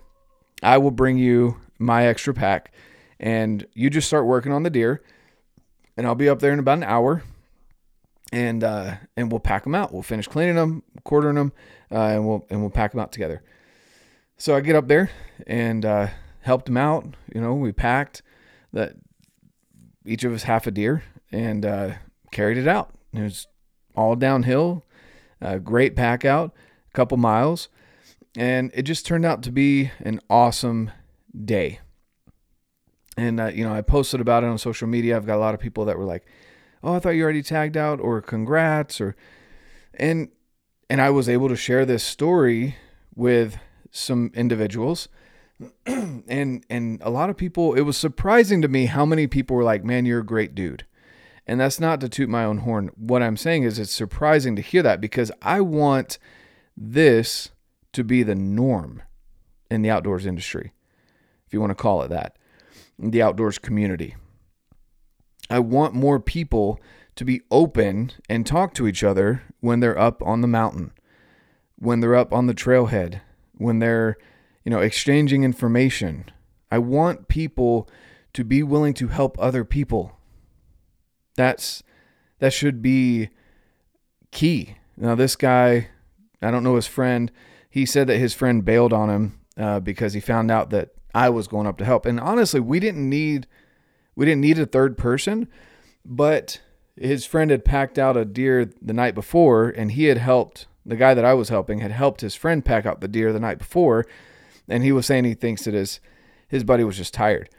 I 0.62 0.78
will 0.78 0.92
bring 0.92 1.18
you 1.18 1.58
my 1.78 2.06
extra 2.06 2.34
pack 2.34 2.74
and 3.20 3.66
you 3.74 3.90
just 3.90 4.08
start 4.08 4.26
working 4.26 4.52
on 4.52 4.64
the 4.64 4.70
deer 4.70 5.02
and 5.98 6.06
I'll 6.08 6.16
be 6.16 6.30
up 6.30 6.40
there 6.40 6.54
in 6.54 6.60
about 6.60 6.78
an 6.78 6.84
hour 6.84 7.24
and 8.32 8.64
uh, 8.64 8.96
and 9.18 9.32
we'll 9.32 9.40
pack 9.40 9.64
them 9.64 9.74
out. 9.74 9.92
We'll 9.92 10.04
finish 10.04 10.28
cleaning 10.28 10.56
them, 10.56 10.84
quartering 11.04 11.36
them, 11.36 11.52
uh, 11.92 11.96
and 11.96 12.28
we'll 12.28 12.46
and 12.50 12.62
we'll 12.62 12.70
pack 12.70 12.92
them 12.92 13.00
out 13.00 13.12
together. 13.12 13.42
So 14.38 14.56
I 14.56 14.62
get 14.62 14.76
up 14.76 14.88
there 14.88 15.10
and 15.48 15.84
uh, 15.84 16.08
helped 16.42 16.66
them 16.66 16.78
out. 16.78 17.16
You 17.34 17.42
know, 17.42 17.54
we 17.54 17.72
packed 17.72 18.22
that 18.74 18.96
each 20.06 20.24
of 20.24 20.34
us 20.34 20.44
half 20.44 20.68
a 20.68 20.72
deer 20.72 21.04
and 21.32 21.66
uh, 21.66 21.94
carried 22.32 22.58
it 22.58 22.68
out. 22.68 22.92
It 23.14 23.22
was 23.22 23.48
all 23.96 24.16
downhill, 24.16 24.86
a 25.42 25.60
great 25.60 25.96
pack 25.96 26.26
out, 26.26 26.54
a 26.90 26.94
couple 26.94 27.18
miles, 27.18 27.70
and 28.36 28.72
it 28.74 28.84
just 28.84 29.06
turned 29.06 29.26
out 29.26 29.44
to 29.44 29.52
be 29.52 29.92
an 30.00 30.20
awesome 30.30 30.92
day. 31.46 31.80
And 33.18 33.40
uh, 33.40 33.48
you 33.48 33.64
know, 33.64 33.74
I 33.74 33.82
posted 33.82 34.22
about 34.22 34.44
it 34.44 34.48
on 34.48 34.58
social 34.58 34.88
media. 34.88 35.16
I've 35.16 35.26
got 35.26 35.36
a 35.36 35.40
lot 35.40 35.54
of 35.54 35.60
people 35.60 35.86
that 35.86 35.98
were 35.98 36.06
like, 36.06 36.26
"Oh, 36.84 36.96
I 36.96 37.00
thought 37.00 37.10
you 37.10 37.24
already 37.24 37.44
tagged 37.44 37.76
out," 37.76 38.00
or 38.00 38.22
"Congrats," 38.22 39.02
or 39.02 39.16
and 39.96 40.30
and 40.90 41.02
I 41.02 41.10
was 41.10 41.28
able 41.28 41.50
to 41.50 41.56
share 41.56 41.86
this 41.86 42.04
story 42.04 42.78
with 43.16 43.58
some 43.92 44.32
individuals 44.34 45.10
and 45.86 46.66
and 46.70 47.02
a 47.02 47.10
lot 47.10 47.30
of 47.30 47.38
people 47.38 47.74
it 47.74 47.82
was 47.82 47.98
surprising 47.98 48.62
to 48.62 48.68
me 48.68 48.86
how 48.86 49.06
many 49.06 49.28
people 49.28 49.56
were 49.56 49.64
like 49.64 49.84
man 49.84 50.06
you're 50.06 50.22
a 50.22 50.26
great 50.26 50.56
dude 50.56 50.86
and 51.46 51.60
that's 51.60 51.80
not 51.80 52.00
to 52.00 52.08
toot 52.08 52.30
my 52.30 52.46
own 52.46 52.60
horn 52.60 52.90
what 52.96 53.22
i'm 53.22 53.38
saying 53.38 53.64
is 53.64 53.78
it's 53.78 53.92
surprising 53.92 54.56
to 54.56 54.62
hear 54.62 54.82
that 54.82 55.02
because 55.02 55.32
i 55.42 55.60
want 55.60 56.18
this 56.78 57.52
to 57.92 58.04
be 58.04 58.24
the 58.24 58.36
norm 58.36 59.02
in 59.70 59.82
the 59.82 59.90
outdoors 59.90 60.26
industry 60.26 60.72
if 61.46 61.54
you 61.54 61.60
want 61.60 61.72
to 61.72 61.76
call 61.76 62.02
it 62.04 62.10
that 62.10 62.38
the 63.00 63.22
outdoors 63.22 63.58
community. 63.58 64.16
I 65.50 65.60
want 65.60 65.94
more 65.94 66.20
people 66.20 66.80
to 67.16 67.26
be 67.26 67.42
open 67.50 68.12
and 68.30 68.46
talk 68.46 68.74
to 68.76 68.88
each 68.88 69.04
other 69.04 69.44
when 69.62 69.80
they're 69.80 69.98
up 69.98 70.22
on 70.22 70.42
the 70.42 70.48
mountain, 70.48 70.92
when 71.78 72.02
they're 72.02 72.16
up 72.16 72.34
on 72.34 72.48
the 72.48 72.54
trailhead, 72.54 73.22
when 73.54 73.80
they're, 73.80 74.18
you 74.64 74.70
know, 74.70 74.80
exchanging 74.80 75.44
information. 75.44 76.26
I 76.72 76.78
want 76.78 77.28
people 77.28 77.90
to 78.34 78.44
be 78.44 78.64
willing 78.64 78.94
to 78.96 79.08
help 79.08 79.38
other 79.40 79.64
people. 79.64 80.18
That's 81.36 81.84
that 82.40 82.54
should 82.54 82.82
be 82.82 83.30
key. 84.32 84.76
Now 84.98 85.16
this 85.16 85.36
guy, 85.36 85.90
I 86.42 86.52
don't 86.52 86.64
know 86.64 86.76
his 86.76 86.88
friend. 86.88 87.32
He 87.70 87.86
said 87.86 88.08
that 88.08 88.18
his 88.18 88.34
friend 88.34 88.64
bailed 88.66 88.94
on 88.94 89.10
him 89.10 89.40
uh, 89.58 89.80
because 89.80 90.14
he 90.14 90.20
found 90.20 90.52
out 90.52 90.70
that 90.72 90.90
I 91.14 91.30
was 91.30 91.48
going 91.48 91.68
up 91.68 91.78
to 91.78 91.86
help. 91.86 92.06
And 92.06 92.20
honestly, 92.20 92.60
we 92.60 92.80
didn't 92.80 93.10
need 93.10 93.48
we 94.16 94.26
didn't 94.26 94.42
need 94.42 94.60
a 94.60 94.66
third 94.66 94.98
person, 94.98 95.48
but 96.04 96.60
his 96.96 97.26
friend 97.26 97.52
had 97.52 97.64
packed 97.64 97.98
out 97.98 98.18
a 98.18 98.26
deer 98.26 98.70
the 98.82 98.94
night 98.94 99.16
before 99.16 99.70
and 99.70 99.94
he 99.94 100.06
had 100.06 100.18
helped 100.18 100.68
the 100.86 100.98
guy 100.98 101.14
that 101.14 101.26
I 101.26 101.34
was 101.34 101.50
helping 101.50 101.80
had 101.80 101.92
helped 101.92 102.22
his 102.22 102.36
friend 102.36 102.66
pack 102.66 102.86
out 102.86 103.00
the 103.00 103.08
deer 103.08 103.32
the 103.32 103.40
night 103.40 103.60
before 103.60 104.06
and 104.70 104.84
he 104.84 104.92
was 104.92 105.06
saying 105.06 105.26
he 105.26 105.34
thinks 105.34 105.66
that 105.66 105.74
his 105.74 106.00
his 106.48 106.64
buddy 106.64 106.84
was 106.84 106.98
just 106.98 107.14
tired. 107.14 107.50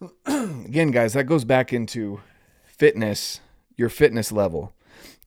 Again, 0.26 0.90
guys, 0.90 1.12
that 1.12 1.24
goes 1.24 1.44
back 1.44 1.72
into 1.72 2.20
fitness, 2.64 3.40
your 3.76 3.88
fitness 3.88 4.32
level. 4.32 4.72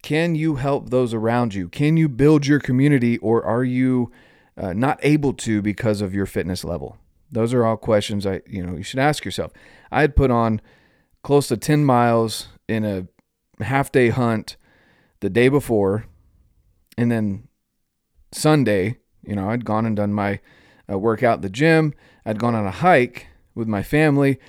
Can 0.01 0.35
you 0.35 0.55
help 0.55 0.89
those 0.89 1.13
around 1.13 1.53
you? 1.53 1.69
Can 1.69 1.95
you 1.95 2.09
build 2.09 2.45
your 2.45 2.59
community 2.59 3.17
or 3.19 3.43
are 3.45 3.63
you 3.63 4.11
uh, 4.57 4.73
not 4.73 4.99
able 5.01 5.33
to 5.33 5.61
because 5.61 6.01
of 6.01 6.13
your 6.13 6.25
fitness 6.25 6.65
level? 6.65 6.97
Those 7.31 7.53
are 7.53 7.65
all 7.65 7.77
questions 7.77 8.25
I 8.25 8.41
you 8.47 8.65
know 8.65 8.75
you 8.75 8.83
should 8.83 8.99
ask 8.99 9.23
yourself. 9.25 9.51
I 9.91 10.01
had 10.01 10.15
put 10.15 10.31
on 10.31 10.61
close 11.23 11.47
to 11.47 11.57
10 11.57 11.85
miles 11.85 12.47
in 12.67 12.83
a 12.83 13.07
half 13.63 13.91
day 13.91 14.09
hunt 14.09 14.57
the 15.21 15.29
day 15.29 15.47
before 15.47 16.05
and 16.97 17.11
then 17.11 17.47
Sunday, 18.31 18.97
you 19.23 19.35
know, 19.35 19.49
I'd 19.49 19.65
gone 19.65 19.85
and 19.85 19.95
done 19.95 20.13
my 20.13 20.39
uh, 20.93 20.97
workout 20.97 21.35
at 21.35 21.41
the 21.41 21.49
gym. 21.49 21.93
I'd 22.25 22.39
gone 22.39 22.55
on 22.55 22.65
a 22.65 22.71
hike 22.71 23.27
with 23.55 23.67
my 23.67 23.83
family 23.83 24.39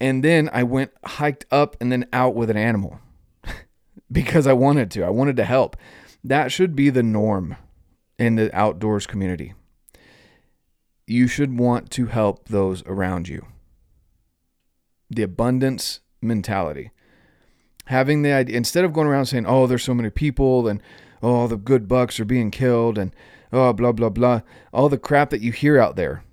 and 0.00 0.24
then 0.24 0.50
I 0.52 0.62
went 0.62 0.90
hiked 1.04 1.46
up 1.50 1.76
and 1.80 1.90
then 1.90 2.06
out 2.12 2.34
with 2.34 2.50
an 2.50 2.56
animal 2.56 3.00
because 4.12 4.46
I 4.46 4.52
wanted 4.52 4.90
to. 4.92 5.04
I 5.04 5.10
wanted 5.10 5.36
to 5.36 5.44
help. 5.44 5.76
That 6.24 6.52
should 6.52 6.76
be 6.76 6.90
the 6.90 7.02
norm 7.02 7.56
in 8.18 8.36
the 8.36 8.54
outdoors 8.54 9.06
community 9.06 9.54
you 11.06 11.26
should 11.26 11.58
want 11.58 11.90
to 11.90 12.06
help 12.06 12.48
those 12.48 12.84
around 12.86 13.28
you. 13.28 13.46
The 15.10 15.22
abundance 15.22 16.00
mentality. 16.20 16.90
Having 17.86 18.22
the 18.22 18.32
idea, 18.32 18.56
instead 18.56 18.84
of 18.84 18.92
going 18.92 19.06
around 19.06 19.26
saying, 19.26 19.46
oh, 19.46 19.66
there's 19.66 19.82
so 19.82 19.94
many 19.94 20.10
people 20.10 20.68
and 20.68 20.80
oh, 21.22 21.46
the 21.46 21.56
good 21.56 21.88
bucks 21.88 22.18
are 22.20 22.24
being 22.24 22.50
killed 22.50 22.96
and 22.96 23.14
oh, 23.52 23.72
blah, 23.72 23.92
blah, 23.92 24.08
blah, 24.08 24.40
all 24.72 24.88
the 24.88 24.98
crap 24.98 25.30
that 25.30 25.40
you 25.40 25.52
hear 25.52 25.78
out 25.78 25.96
there. 25.96 26.24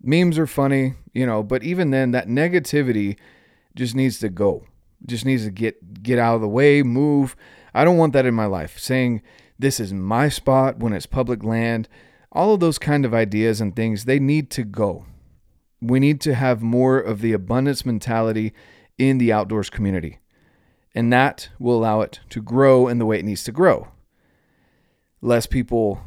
Memes 0.00 0.38
are 0.38 0.46
funny, 0.46 0.94
you 1.12 1.26
know, 1.26 1.42
but 1.42 1.62
even 1.62 1.90
then, 1.90 2.12
that 2.12 2.28
negativity 2.28 3.16
just 3.74 3.94
needs 3.94 4.18
to 4.20 4.28
go. 4.28 4.64
Just 5.06 5.24
needs 5.24 5.44
to 5.44 5.50
get 5.50 6.02
get 6.02 6.18
out 6.18 6.36
of 6.36 6.40
the 6.40 6.48
way, 6.48 6.82
move. 6.82 7.36
I 7.74 7.84
don't 7.84 7.96
want 7.96 8.12
that 8.14 8.26
in 8.26 8.34
my 8.34 8.46
life. 8.46 8.78
Saying 8.78 9.22
this 9.58 9.78
is 9.78 9.92
my 9.92 10.28
spot 10.28 10.78
when 10.78 10.92
it's 10.92 11.06
public 11.06 11.44
land 11.44 11.88
all 12.32 12.54
of 12.54 12.60
those 12.60 12.78
kind 12.78 13.04
of 13.04 13.14
ideas 13.14 13.60
and 13.60 13.74
things, 13.74 14.04
they 14.04 14.18
need 14.18 14.50
to 14.50 14.64
go. 14.64 15.04
We 15.80 16.00
need 16.00 16.20
to 16.22 16.34
have 16.34 16.62
more 16.62 16.98
of 16.98 17.20
the 17.20 17.32
abundance 17.32 17.86
mentality 17.86 18.52
in 18.98 19.18
the 19.18 19.32
outdoors 19.32 19.70
community. 19.70 20.18
And 20.94 21.12
that 21.12 21.48
will 21.58 21.78
allow 21.78 22.00
it 22.00 22.20
to 22.30 22.42
grow 22.42 22.88
in 22.88 22.98
the 22.98 23.06
way 23.06 23.18
it 23.18 23.24
needs 23.24 23.44
to 23.44 23.52
grow. 23.52 23.88
Less 25.20 25.46
people 25.46 26.00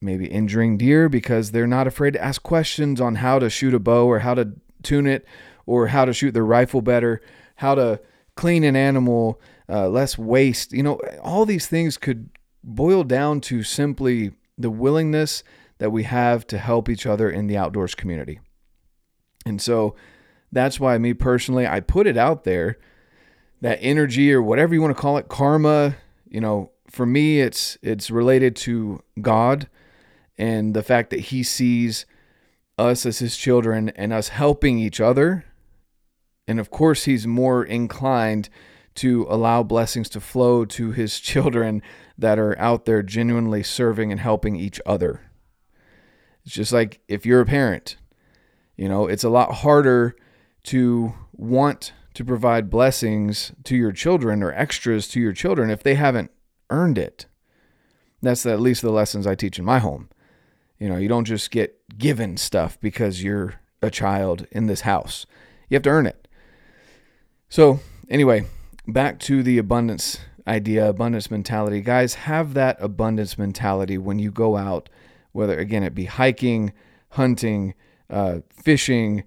maybe 0.00 0.26
injuring 0.26 0.78
deer 0.78 1.08
because 1.08 1.50
they're 1.50 1.66
not 1.66 1.86
afraid 1.86 2.12
to 2.12 2.24
ask 2.24 2.42
questions 2.42 3.00
on 3.00 3.16
how 3.16 3.38
to 3.38 3.50
shoot 3.50 3.74
a 3.74 3.78
bow 3.78 4.06
or 4.06 4.20
how 4.20 4.34
to 4.34 4.52
tune 4.82 5.06
it 5.06 5.26
or 5.66 5.88
how 5.88 6.04
to 6.04 6.12
shoot 6.12 6.32
their 6.32 6.44
rifle 6.44 6.80
better, 6.80 7.20
how 7.56 7.74
to 7.74 8.00
clean 8.34 8.64
an 8.64 8.76
animal, 8.76 9.40
uh, 9.68 9.88
less 9.88 10.16
waste. 10.16 10.72
You 10.72 10.82
know, 10.82 11.00
all 11.22 11.44
these 11.44 11.66
things 11.66 11.98
could 11.98 12.30
boil 12.64 13.04
down 13.04 13.40
to 13.42 13.62
simply 13.62 14.32
the 14.56 14.70
willingness 14.70 15.42
that 15.78 15.90
we 15.90 16.04
have 16.04 16.46
to 16.46 16.58
help 16.58 16.88
each 16.88 17.06
other 17.06 17.30
in 17.30 17.46
the 17.46 17.56
outdoors 17.56 17.94
community. 17.94 18.40
And 19.46 19.60
so 19.60 19.94
that's 20.52 20.80
why, 20.80 20.98
me 20.98 21.14
personally, 21.14 21.66
I 21.66 21.80
put 21.80 22.06
it 22.06 22.16
out 22.16 22.44
there 22.44 22.78
that 23.60 23.78
energy 23.80 24.32
or 24.32 24.42
whatever 24.42 24.74
you 24.74 24.80
want 24.80 24.96
to 24.96 25.00
call 25.00 25.18
it, 25.18 25.28
karma, 25.28 25.96
you 26.28 26.40
know, 26.40 26.70
for 26.88 27.06
me, 27.06 27.40
it's 27.40 27.78
it's 27.82 28.10
related 28.10 28.56
to 28.56 29.02
God 29.20 29.68
and 30.40 30.72
the 30.72 30.82
fact 30.82 31.10
that 31.10 31.20
He 31.20 31.42
sees 31.42 32.06
us 32.78 33.04
as 33.04 33.18
His 33.18 33.36
children 33.36 33.90
and 33.90 34.10
us 34.10 34.28
helping 34.28 34.78
each 34.78 34.98
other. 34.98 35.44
And 36.48 36.58
of 36.58 36.70
course, 36.70 37.04
He's 37.04 37.26
more 37.26 37.62
inclined 37.62 38.48
to 38.96 39.26
allow 39.28 39.62
blessings 39.62 40.08
to 40.08 40.20
flow 40.20 40.64
to 40.64 40.92
His 40.92 41.20
children 41.30 41.82
that 42.16 42.38
are 42.38 42.58
out 42.58 42.86
there 42.86 43.02
genuinely 43.02 43.62
serving 43.62 44.10
and 44.10 44.20
helping 44.20 44.56
each 44.56 44.80
other. 44.86 45.20
It's 46.46 46.54
just 46.54 46.72
like 46.72 47.00
if 47.06 47.26
you're 47.26 47.42
a 47.42 47.46
parent, 47.46 47.98
you 48.78 48.88
know, 48.88 49.06
it's 49.06 49.24
a 49.24 49.28
lot 49.28 49.56
harder 49.56 50.16
to 50.64 51.12
want 51.32 51.92
to 52.14 52.24
provide 52.24 52.70
blessings 52.70 53.52
to 53.64 53.76
your 53.76 53.92
children 53.92 54.42
or 54.42 54.52
extras 54.52 55.06
to 55.08 55.20
your 55.20 55.34
children 55.34 55.68
if 55.68 55.82
they 55.82 55.96
haven't 55.96 56.30
earned 56.70 56.96
it. 56.96 57.26
That's 58.22 58.46
at 58.46 58.60
least 58.60 58.80
the 58.80 58.90
lessons 58.90 59.26
I 59.26 59.34
teach 59.34 59.58
in 59.58 59.66
my 59.66 59.80
home. 59.80 60.08
You 60.80 60.88
know, 60.88 60.96
you 60.96 61.08
don't 61.08 61.26
just 61.26 61.50
get 61.50 61.76
given 61.96 62.36
stuff 62.36 62.80
because 62.80 63.22
you're 63.22 63.60
a 63.82 63.90
child 63.90 64.46
in 64.50 64.66
this 64.66 64.80
house. 64.80 65.26
You 65.68 65.76
have 65.76 65.82
to 65.84 65.90
earn 65.90 66.06
it. 66.06 66.26
So, 67.48 67.80
anyway, 68.08 68.46
back 68.88 69.18
to 69.20 69.42
the 69.42 69.58
abundance 69.58 70.18
idea, 70.46 70.88
abundance 70.88 71.30
mentality. 71.30 71.80
Guys, 71.80 72.14
have 72.14 72.54
that 72.54 72.76
abundance 72.80 73.38
mentality 73.38 73.98
when 73.98 74.18
you 74.18 74.30
go 74.30 74.56
out, 74.56 74.88
whether 75.32 75.58
again 75.58 75.82
it 75.82 75.94
be 75.94 76.06
hiking, 76.06 76.72
hunting, 77.10 77.74
uh, 78.08 78.38
fishing, 78.50 79.24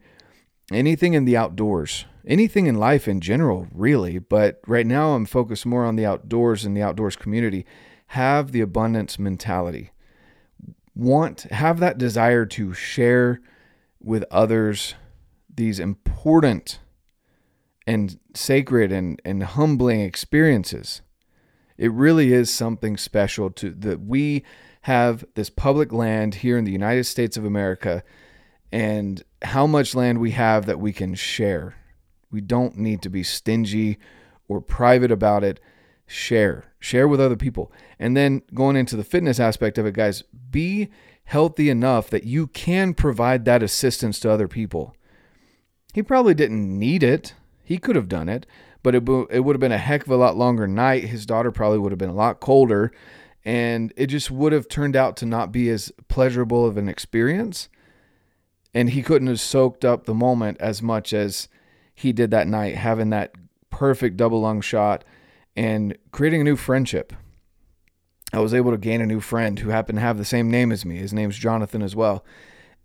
anything 0.72 1.14
in 1.14 1.26
the 1.26 1.38
outdoors, 1.38 2.06
anything 2.26 2.66
in 2.66 2.76
life 2.76 3.08
in 3.08 3.22
general, 3.22 3.68
really. 3.72 4.20
But 4.20 4.60
right 4.68 4.88
now, 4.88 5.14
I'm 5.14 5.26
focused 5.26 5.66
more 5.66 5.86
on 5.86 5.96
the 5.96 6.06
outdoors 6.06 6.66
and 6.66 6.76
the 6.76 6.82
outdoors 6.82 7.16
community. 7.16 7.66
Have 8.08 8.52
the 8.52 8.62
abundance 8.62 9.18
mentality. 9.18 9.92
Want, 10.96 11.42
have 11.44 11.80
that 11.80 11.98
desire 11.98 12.46
to 12.48 12.74
share 12.74 13.42
with 14.00 14.26
others 14.30 14.96
these 15.54 15.80
important 15.80 16.80
and 17.88 18.20
sacred 18.36 18.92
and, 18.92 19.22
and 19.26 19.44
humbling 19.44 20.02
experiences. 20.02 21.02
It 21.78 21.92
really 21.92 22.32
is 22.34 22.54
something 22.54 22.98
special 22.98 23.50
to 23.52 23.72
that 23.72 24.02
we 24.02 24.44
have 24.82 25.26
this 25.36 25.50
public 25.50 25.92
land 25.92 26.36
here 26.36 26.58
in 26.58 26.66
the 26.66 26.72
United 26.72 27.06
States 27.06 27.38
of 27.38 27.46
America 27.46 28.04
and 28.72 29.24
how 29.42 29.66
much 29.66 29.96
land 29.96 30.20
we 30.20 30.32
have 30.32 30.66
that 30.66 30.80
we 30.80 30.92
can 30.94 31.16
share. 31.16 31.76
We 32.32 32.42
don't 32.42 32.78
need 32.78 33.02
to 33.04 33.10
be 33.10 33.24
stingy 33.24 33.98
or 34.48 34.62
private 34.62 35.12
about 35.12 35.44
it. 35.44 35.60
Share, 36.14 36.66
share 36.80 37.08
with 37.08 37.20
other 37.20 37.36
people. 37.36 37.72
And 37.98 38.16
then 38.16 38.44
going 38.54 38.76
into 38.76 38.96
the 38.96 39.04
fitness 39.04 39.40
aspect 39.40 39.80
of 39.80 39.88
it, 39.88 39.96
guys, 39.96 40.24
be 40.52 40.90
healthy 41.24 41.72
enough 41.72 42.12
that 42.12 42.24
you 42.24 42.46
can 42.46 42.94
provide 42.94 43.46
that 43.46 43.64
assistance 43.64 44.20
to 44.20 44.30
other 44.30 44.48
people. 44.48 44.96
He 45.92 46.04
probably 46.04 46.36
didn't 46.36 46.78
need 46.78 47.02
it. 47.02 47.34
He 47.64 47.80
could 47.80 47.96
have 47.96 48.10
done 48.10 48.30
it, 48.30 48.46
but 48.84 48.94
it, 48.94 49.10
it 49.32 49.40
would 49.40 49.56
have 49.56 49.60
been 49.60 49.72
a 49.72 49.80
heck 49.80 50.06
of 50.06 50.12
a 50.12 50.16
lot 50.16 50.38
longer 50.38 50.68
night. 50.68 51.06
His 51.06 51.26
daughter 51.26 51.52
probably 51.52 51.80
would 51.80 51.92
have 51.92 51.98
been 51.98 52.12
a 52.12 52.14
lot 52.14 52.40
colder, 52.40 52.92
and 53.44 53.92
it 53.98 54.06
just 54.06 54.30
would 54.30 54.54
have 54.54 54.68
turned 54.68 54.96
out 54.96 55.18
to 55.18 55.26
not 55.26 55.52
be 55.52 55.68
as 55.72 55.92
pleasurable 56.10 56.64
of 56.64 56.78
an 56.78 56.88
experience. 56.88 57.70
And 58.72 58.92
he 58.92 59.02
couldn't 59.02 59.30
have 59.30 59.40
soaked 59.40 59.84
up 59.84 60.06
the 60.06 60.14
moment 60.14 60.62
as 60.62 60.80
much 60.80 61.12
as 61.12 61.50
he 61.96 62.14
did 62.14 62.30
that 62.30 62.48
night, 62.48 62.76
having 62.76 63.10
that 63.10 63.34
perfect 63.72 64.16
double 64.16 64.42
lung 64.42 64.62
shot 64.62 65.04
and 65.56 65.98
creating 66.12 66.42
a 66.42 66.46
new 66.46 66.56
friendship. 66.56 67.14
I 68.32 68.40
was 68.40 68.54
able 68.54 68.72
to 68.72 68.78
gain 68.78 69.02
a 69.02 69.06
new 69.06 69.20
friend 69.20 69.60
who 69.60 69.70
happened 69.70 69.98
to 69.98 70.02
have 70.02 70.18
the 70.18 70.26
same 70.26 70.50
name 70.50 70.72
as 70.72 70.86
me. 70.86 70.98
His 70.98 71.14
name's 71.14 71.38
Jonathan 71.38 71.84
as 71.84 71.96
well. 71.96 72.26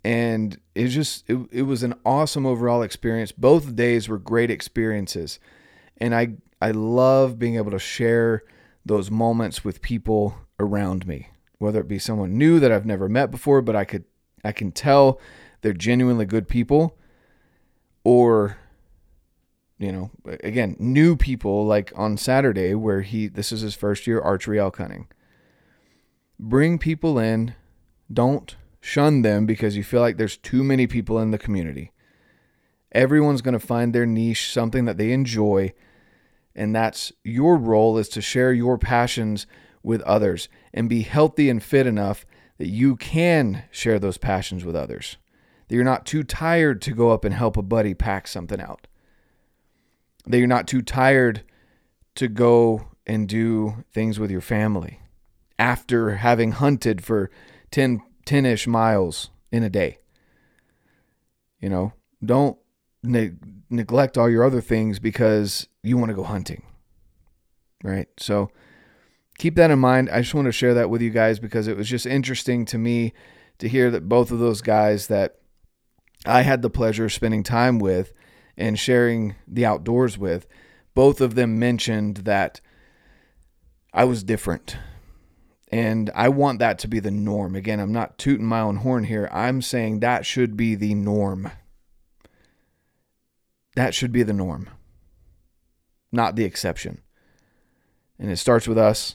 And 0.05 0.59
it 0.75 0.89
just 0.89 1.29
it, 1.29 1.39
it 1.51 1.63
was 1.63 1.83
an 1.83 1.95
awesome 2.05 2.47
overall 2.47 2.83
experience. 2.83 3.33
Both 3.33 3.75
days 3.75 4.09
were 4.09 4.19
great 4.19 4.51
experiences. 4.51 5.41
And 5.97 6.15
I 6.15 6.35
I 6.61 6.73
love 6.73 7.39
being 7.39 7.57
able 7.57 7.71
to 7.71 7.79
share 7.79 8.43
those 8.85 9.11
moments 9.11 9.65
with 9.65 9.83
people 9.83 10.37
around 10.61 11.07
me, 11.07 11.29
whether 11.59 11.81
it 11.81 11.89
be 11.89 11.99
someone 11.99 12.37
new 12.37 12.61
that 12.61 12.73
I've 12.73 12.87
never 12.87 13.09
met 13.09 13.31
before, 13.31 13.63
but 13.63 13.75
I 13.75 13.85
could 13.85 14.05
I 14.45 14.53
can 14.53 14.71
tell 14.71 15.21
they're 15.63 15.73
genuinely 15.73 16.27
good 16.27 16.47
people 16.47 16.97
or 18.05 18.59
you 19.79 19.93
know, 19.93 20.11
again, 20.43 20.77
new 20.79 21.17
people 21.17 21.65
like 21.65 21.93
on 21.95 22.17
Saturday 22.17 22.75
where 22.75 23.03
he 23.03 23.29
this 23.29 23.53
is 23.53 23.61
his 23.61 23.75
first 23.75 24.07
year 24.07 24.21
archery 24.21 24.59
elk 24.59 24.79
hunting. 24.79 25.07
Bring 26.39 26.79
people 26.79 27.19
in, 27.19 27.55
don't 28.13 28.57
shun 28.81 29.23
them 29.23 29.47
because 29.47 29.77
you 29.77 29.85
feel 29.85 30.01
like 30.01 30.17
there's 30.17 30.37
too 30.37 30.65
many 30.65 30.87
people 30.87 31.19
in 31.19 31.31
the 31.31 31.39
community. 31.39 31.93
Everyone's 32.93 33.43
going 33.43 33.59
to 33.59 33.65
find 33.65 33.93
their 33.93 34.07
niche, 34.07 34.53
something 34.53 34.85
that 34.87 34.97
they 34.97 35.13
enjoy, 35.13 35.75
and 36.55 36.75
that's 36.75 37.13
your 37.23 37.57
role 37.57 37.99
is 37.99 38.09
to 38.11 38.21
share 38.21 38.53
your 38.53 38.79
passions 38.79 39.47
with 39.83 40.01
others 40.03 40.49
and 40.73 40.89
be 40.89 41.03
healthy 41.03 41.49
and 41.49 41.63
fit 41.63 41.87
enough 41.87 42.25
that 42.57 42.69
you 42.69 42.97
can 42.97 43.65
share 43.71 43.99
those 43.99 44.19
passions 44.19 44.65
with 44.65 44.75
others. 44.75 45.19
That 45.69 45.77
you're 45.77 45.85
not 45.85 46.07
too 46.07 46.25
tired 46.25 46.83
to 46.83 46.93
go 46.93 47.11
up 47.11 47.25
and 47.25 47.35
help 47.35 47.57
a 47.57 47.63
buddy 47.63 47.95
pack 47.95 48.27
something 48.27 48.61
out 48.61 48.89
that 50.29 50.39
you're 50.39 50.47
not 50.47 50.69
too 50.69 50.83
tired 50.83 51.43
to 52.15 52.29
go 52.29 52.89
and 53.07 53.29
do 53.29 53.85
things 53.93 54.19
with 54.19 54.31
your 54.31 54.41
family 54.41 55.01
after 55.59 56.17
having 56.17 56.53
hunted 56.53 57.03
for 57.03 57.31
10 57.71 58.03
10ish 58.27 58.67
miles 58.67 59.31
in 59.51 59.63
a 59.63 59.71
day. 59.71 59.99
You 61.61 61.71
know, 61.71 61.93
don't 62.25 62.59
ne- 63.03 63.33
neglect 63.71 64.19
all 64.19 64.29
your 64.29 64.45
other 64.45 64.61
things 64.61 64.99
because 64.99 65.67
you 65.83 65.97
want 65.97 66.11
to 66.11 66.15
go 66.15 66.23
hunting. 66.23 66.63
Right? 67.83 68.09
So 68.19 68.51
keep 69.39 69.55
that 69.55 69.71
in 69.71 69.79
mind. 69.79 70.11
I 70.11 70.21
just 70.21 70.35
want 70.35 70.47
to 70.47 70.53
share 70.53 70.75
that 70.75 70.91
with 70.91 71.01
you 71.01 71.11
guys 71.11 71.39
because 71.39 71.69
it 71.69 71.77
was 71.77 71.89
just 71.89 72.07
interesting 72.07 72.67
to 72.67 72.79
me 72.79 73.15
to 73.59 73.69
hear 73.69 73.91
that 73.91 74.09
both 74.09 74.31
of 74.31 74.39
those 74.39 74.61
guys 74.61 75.07
that 75.07 75.37
I 76.27 76.43
had 76.43 76.63
the 76.63 76.71
pleasure 76.71 77.07
of 77.07 77.13
spending 77.13 77.43
time 77.43 77.79
with 77.79 78.13
and 78.59 78.79
sharing 78.79 79.37
the 79.47 79.65
outdoors 79.65 80.19
with, 80.19 80.47
both 80.95 81.21
of 81.21 81.37
them 81.37 81.59
mentioned 81.59 82.19
that 82.19 82.61
I 83.95 84.05
was 84.05 84.25
different. 84.25 84.77
And 85.71 86.11
I 86.15 86.29
want 86.29 86.59
that 86.59 86.79
to 86.81 86.89
be 86.89 86.99
the 86.99 87.11
norm. 87.11 87.55
Again, 87.55 87.79
I'm 87.79 87.93
not 87.93 88.19
tooting 88.19 88.47
my 88.47 88.61
own 88.61 88.77
horn 88.77 89.05
here. 89.05 89.29
I'm 89.33 89.63
saying 89.63 90.01
that 90.01 90.27
should 90.27 90.57
be 90.57 90.75
the 90.75 90.95
norm. 90.95 91.51
That 93.77 93.95
should 93.95 94.11
be 94.11 94.25
the 94.25 94.33
norm, 94.33 94.69
not 96.11 96.35
the 96.35 96.45
exception. 96.45 97.03
And 98.19 98.31
it 98.31 98.39
starts 98.39 98.67
with 98.67 98.79
us. 98.79 99.15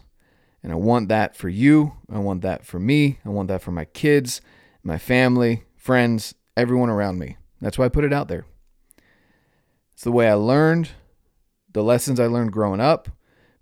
And 0.62 0.72
I 0.72 0.76
want 0.76 1.10
that 1.10 1.36
for 1.36 1.50
you. 1.50 1.96
I 2.10 2.20
want 2.20 2.44
that 2.44 2.66
for 2.66 2.80
me. 2.80 3.20
I 3.26 3.30
want 3.30 3.50
that 3.50 3.62
for 3.62 3.72
my 3.72 3.84
kids, 3.84 4.40
my 4.82 4.98
family, 4.98 5.66
friends, 5.76 6.34
everyone 6.56 6.90
around 6.90 7.20
me. 7.20 7.36
That's 7.60 7.78
why 7.78 7.86
I 7.86 7.90
put 7.90 8.06
it 8.06 8.14
out 8.14 8.30
there. 8.30 8.46
It's 9.94 10.04
the 10.04 10.12
way 10.12 10.30
I 10.30 10.34
learned, 10.34 10.90
the 11.72 11.84
lessons 11.84 12.20
I 12.20 12.28
learned 12.28 12.52
growing 12.52 12.80
up, 12.80 13.10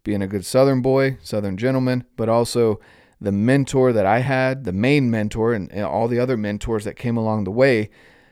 being 0.04 0.22
a 0.22 0.28
good 0.28 0.46
Southern 0.46 0.82
boy, 0.82 1.18
Southern 1.22 1.58
gentleman, 1.58 2.06
but 2.16 2.30
also 2.30 2.80
the 3.20 3.32
mentor 3.32 3.94
that 3.94 4.06
I 4.06 4.20
had, 4.20 4.64
the 4.64 4.74
main 4.74 5.12
mentor, 5.12 5.54
and, 5.54 5.72
all 5.84 6.08
the 6.08 6.20
other 6.20 6.38
mentors 6.38 6.86
that 6.86 6.96
came 6.96 7.18
along 7.18 7.44
the 7.44 7.52
way 7.52 7.90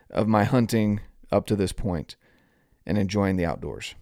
of 0.09 0.27
my 0.27 0.43
hunting 0.43 1.01
up 1.31 1.45
to 1.45 1.55
this 1.55 1.71
point 1.71 2.15
and 2.85 2.97
enjoying 2.97 3.35
the 3.35 3.45
outdoors. 3.45 3.93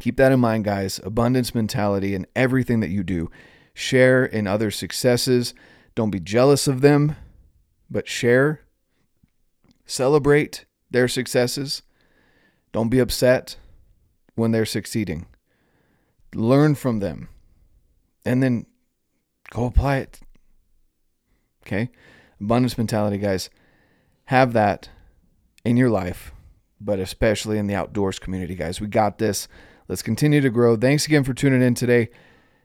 Keep 0.00 0.16
that 0.16 0.32
in 0.32 0.40
mind, 0.40 0.64
guys. 0.64 1.00
Abundance 1.04 1.54
mentality 1.54 2.14
in 2.14 2.26
everything 2.36 2.80
that 2.80 2.90
you 2.90 3.02
do. 3.02 3.30
Share 3.72 4.24
in 4.24 4.46
other 4.46 4.70
successes. 4.70 5.54
Don't 5.94 6.10
be 6.10 6.20
jealous 6.20 6.68
of 6.68 6.80
them, 6.80 7.16
but 7.90 8.08
share. 8.08 8.60
Celebrate 9.86 10.66
their 10.90 11.08
successes. 11.08 11.82
Don't 12.72 12.88
be 12.88 12.98
upset 12.98 13.56
when 14.34 14.52
they're 14.52 14.64
succeeding. 14.64 15.26
Learn 16.34 16.74
from 16.74 17.00
them 17.00 17.28
and 18.24 18.42
then 18.42 18.66
go 19.50 19.64
apply 19.64 19.98
it. 19.98 20.20
Okay? 21.66 21.90
Abundance 22.40 22.78
mentality, 22.78 23.18
guys. 23.18 23.50
Have 24.26 24.52
that 24.52 24.88
in 25.64 25.76
your 25.76 25.90
life, 25.90 26.32
but 26.80 26.98
especially 26.98 27.58
in 27.58 27.66
the 27.66 27.74
outdoors 27.74 28.18
community, 28.18 28.54
guys. 28.54 28.80
We 28.80 28.86
got 28.86 29.18
this. 29.18 29.48
Let's 29.88 30.02
continue 30.02 30.40
to 30.40 30.50
grow. 30.50 30.76
Thanks 30.76 31.06
again 31.06 31.24
for 31.24 31.34
tuning 31.34 31.62
in 31.62 31.74
today. 31.74 32.10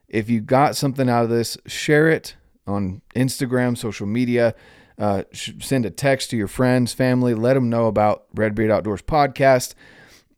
If 0.08 0.30
you 0.30 0.42
got 0.42 0.76
something 0.76 1.10
out 1.10 1.24
of 1.24 1.30
this, 1.30 1.58
share 1.66 2.08
it 2.08 2.36
on 2.68 3.02
Instagram, 3.16 3.78
social 3.78 4.06
media. 4.06 4.54
Uh, 4.98 5.24
send 5.34 5.86
a 5.86 5.90
text 5.90 6.30
to 6.30 6.38
your 6.38 6.48
friends, 6.48 6.94
family. 6.94 7.34
Let 7.34 7.54
them 7.54 7.70
know 7.70 7.88
about 7.88 8.26
Redbeard 8.34 8.72
Outdoors 8.72 9.02
podcast. 9.02 9.76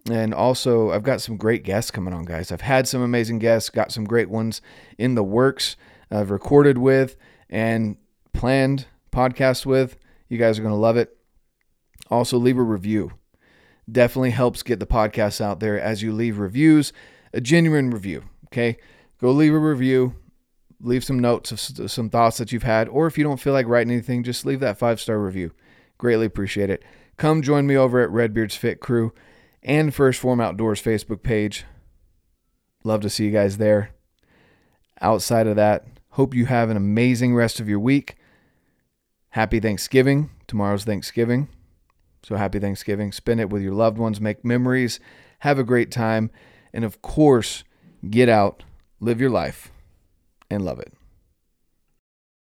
And 0.10 0.34
also, 0.34 0.92
I've 0.92 1.04
got 1.04 1.22
some 1.22 1.38
great 1.38 1.64
guests 1.64 1.92
coming 1.92 2.14
on, 2.14 2.26
guys. 2.26 2.52
I've 2.52 2.62
had 2.62 2.88
some 2.88 3.02
amazing 3.02 3.40
guests, 3.40 3.70
got 3.70 3.92
some 3.92 4.06
great 4.06 4.30
ones 4.30 4.62
in 4.98 5.16
the 5.16 5.24
works. 5.24 5.76
I've 6.10 6.32
recorded 6.32 6.78
with 6.78 7.18
and 7.50 7.98
planned 8.34 8.88
podcasts 9.12 9.66
with. 9.66 9.98
You 10.30 10.38
guys 10.38 10.58
are 10.58 10.62
going 10.62 10.74
to 10.74 10.80
love 10.80 10.98
it. 10.98 11.18
Also, 12.10 12.38
leave 12.38 12.58
a 12.58 12.64
review. 12.64 13.12
Definitely 13.90 14.32
helps 14.32 14.64
get 14.64 14.80
the 14.80 14.86
podcast 14.86 15.42
out 15.42 15.60
there 15.60 15.80
as 15.80 16.02
you 16.02 16.14
leave 16.14 16.40
reviews, 16.40 16.94
a 17.34 17.42
genuine 17.42 17.90
review. 17.90 18.24
Okay. 18.48 18.78
Go 19.20 19.32
leave 19.32 19.54
a 19.54 19.60
review, 19.60 20.16
leave 20.80 21.04
some 21.04 21.20
notes 21.20 21.52
of 21.52 21.92
some 21.92 22.10
thoughts 22.10 22.38
that 22.38 22.52
you've 22.52 22.64
had, 22.64 22.88
or 22.90 23.08
if 23.08 23.18
you 23.18 23.24
don't 23.24 23.40
feel 23.40 23.54
like 23.54 23.68
writing 23.68 23.92
anything, 23.92 24.24
just 24.24 24.46
leave 24.46 24.60
that 24.60 24.78
five 24.78 25.00
star 25.00 25.20
review. 25.20 25.52
Greatly 25.98 26.26
appreciate 26.26 26.70
it. 26.70 26.84
Come 27.18 27.42
join 27.42 27.66
me 27.66 27.76
over 27.76 28.02
at 28.02 28.12
Redbeard's 28.12 28.56
Fit 28.56 28.80
Crew 28.80 29.12
and 29.64 29.92
1st 29.92 30.18
Form 30.18 30.40
Outdoors 30.40 30.82
Facebook 30.82 31.24
page. 31.24 31.66
Love 32.84 33.02
to 33.02 33.10
see 33.10 33.26
you 33.26 33.32
guys 33.32 33.58
there. 33.58 33.92
Outside 35.02 35.48
of 35.48 35.56
that, 35.56 35.86
hope 36.12 36.36
you 36.36 36.46
have 36.46 36.70
an 36.70 36.78
amazing 36.78 37.36
rest 37.36 37.60
of 37.60 37.68
your 37.68 37.80
week. 37.80 38.16
Happy 39.30 39.60
Thanksgiving. 39.60 40.30
Tomorrow's 40.48 40.86
Thanksgiving. 40.86 41.50
So 42.24 42.36
happy 42.36 42.60
Thanksgiving. 42.60 43.12
Spend 43.12 43.40
it 43.40 43.50
with 43.50 43.62
your 43.62 43.74
loved 43.74 43.98
ones, 43.98 44.22
make 44.22 44.44
memories, 44.44 45.00
have 45.40 45.60
a 45.60 45.64
great 45.64 45.92
time, 45.92 46.32
and 46.74 46.84
of 46.84 47.02
course, 47.02 47.64
get 48.10 48.30
out, 48.30 48.64
live 49.00 49.22
your 49.22 49.30
life, 49.30 49.72
and 50.50 50.66
love 50.66 50.80
it. 50.80 50.97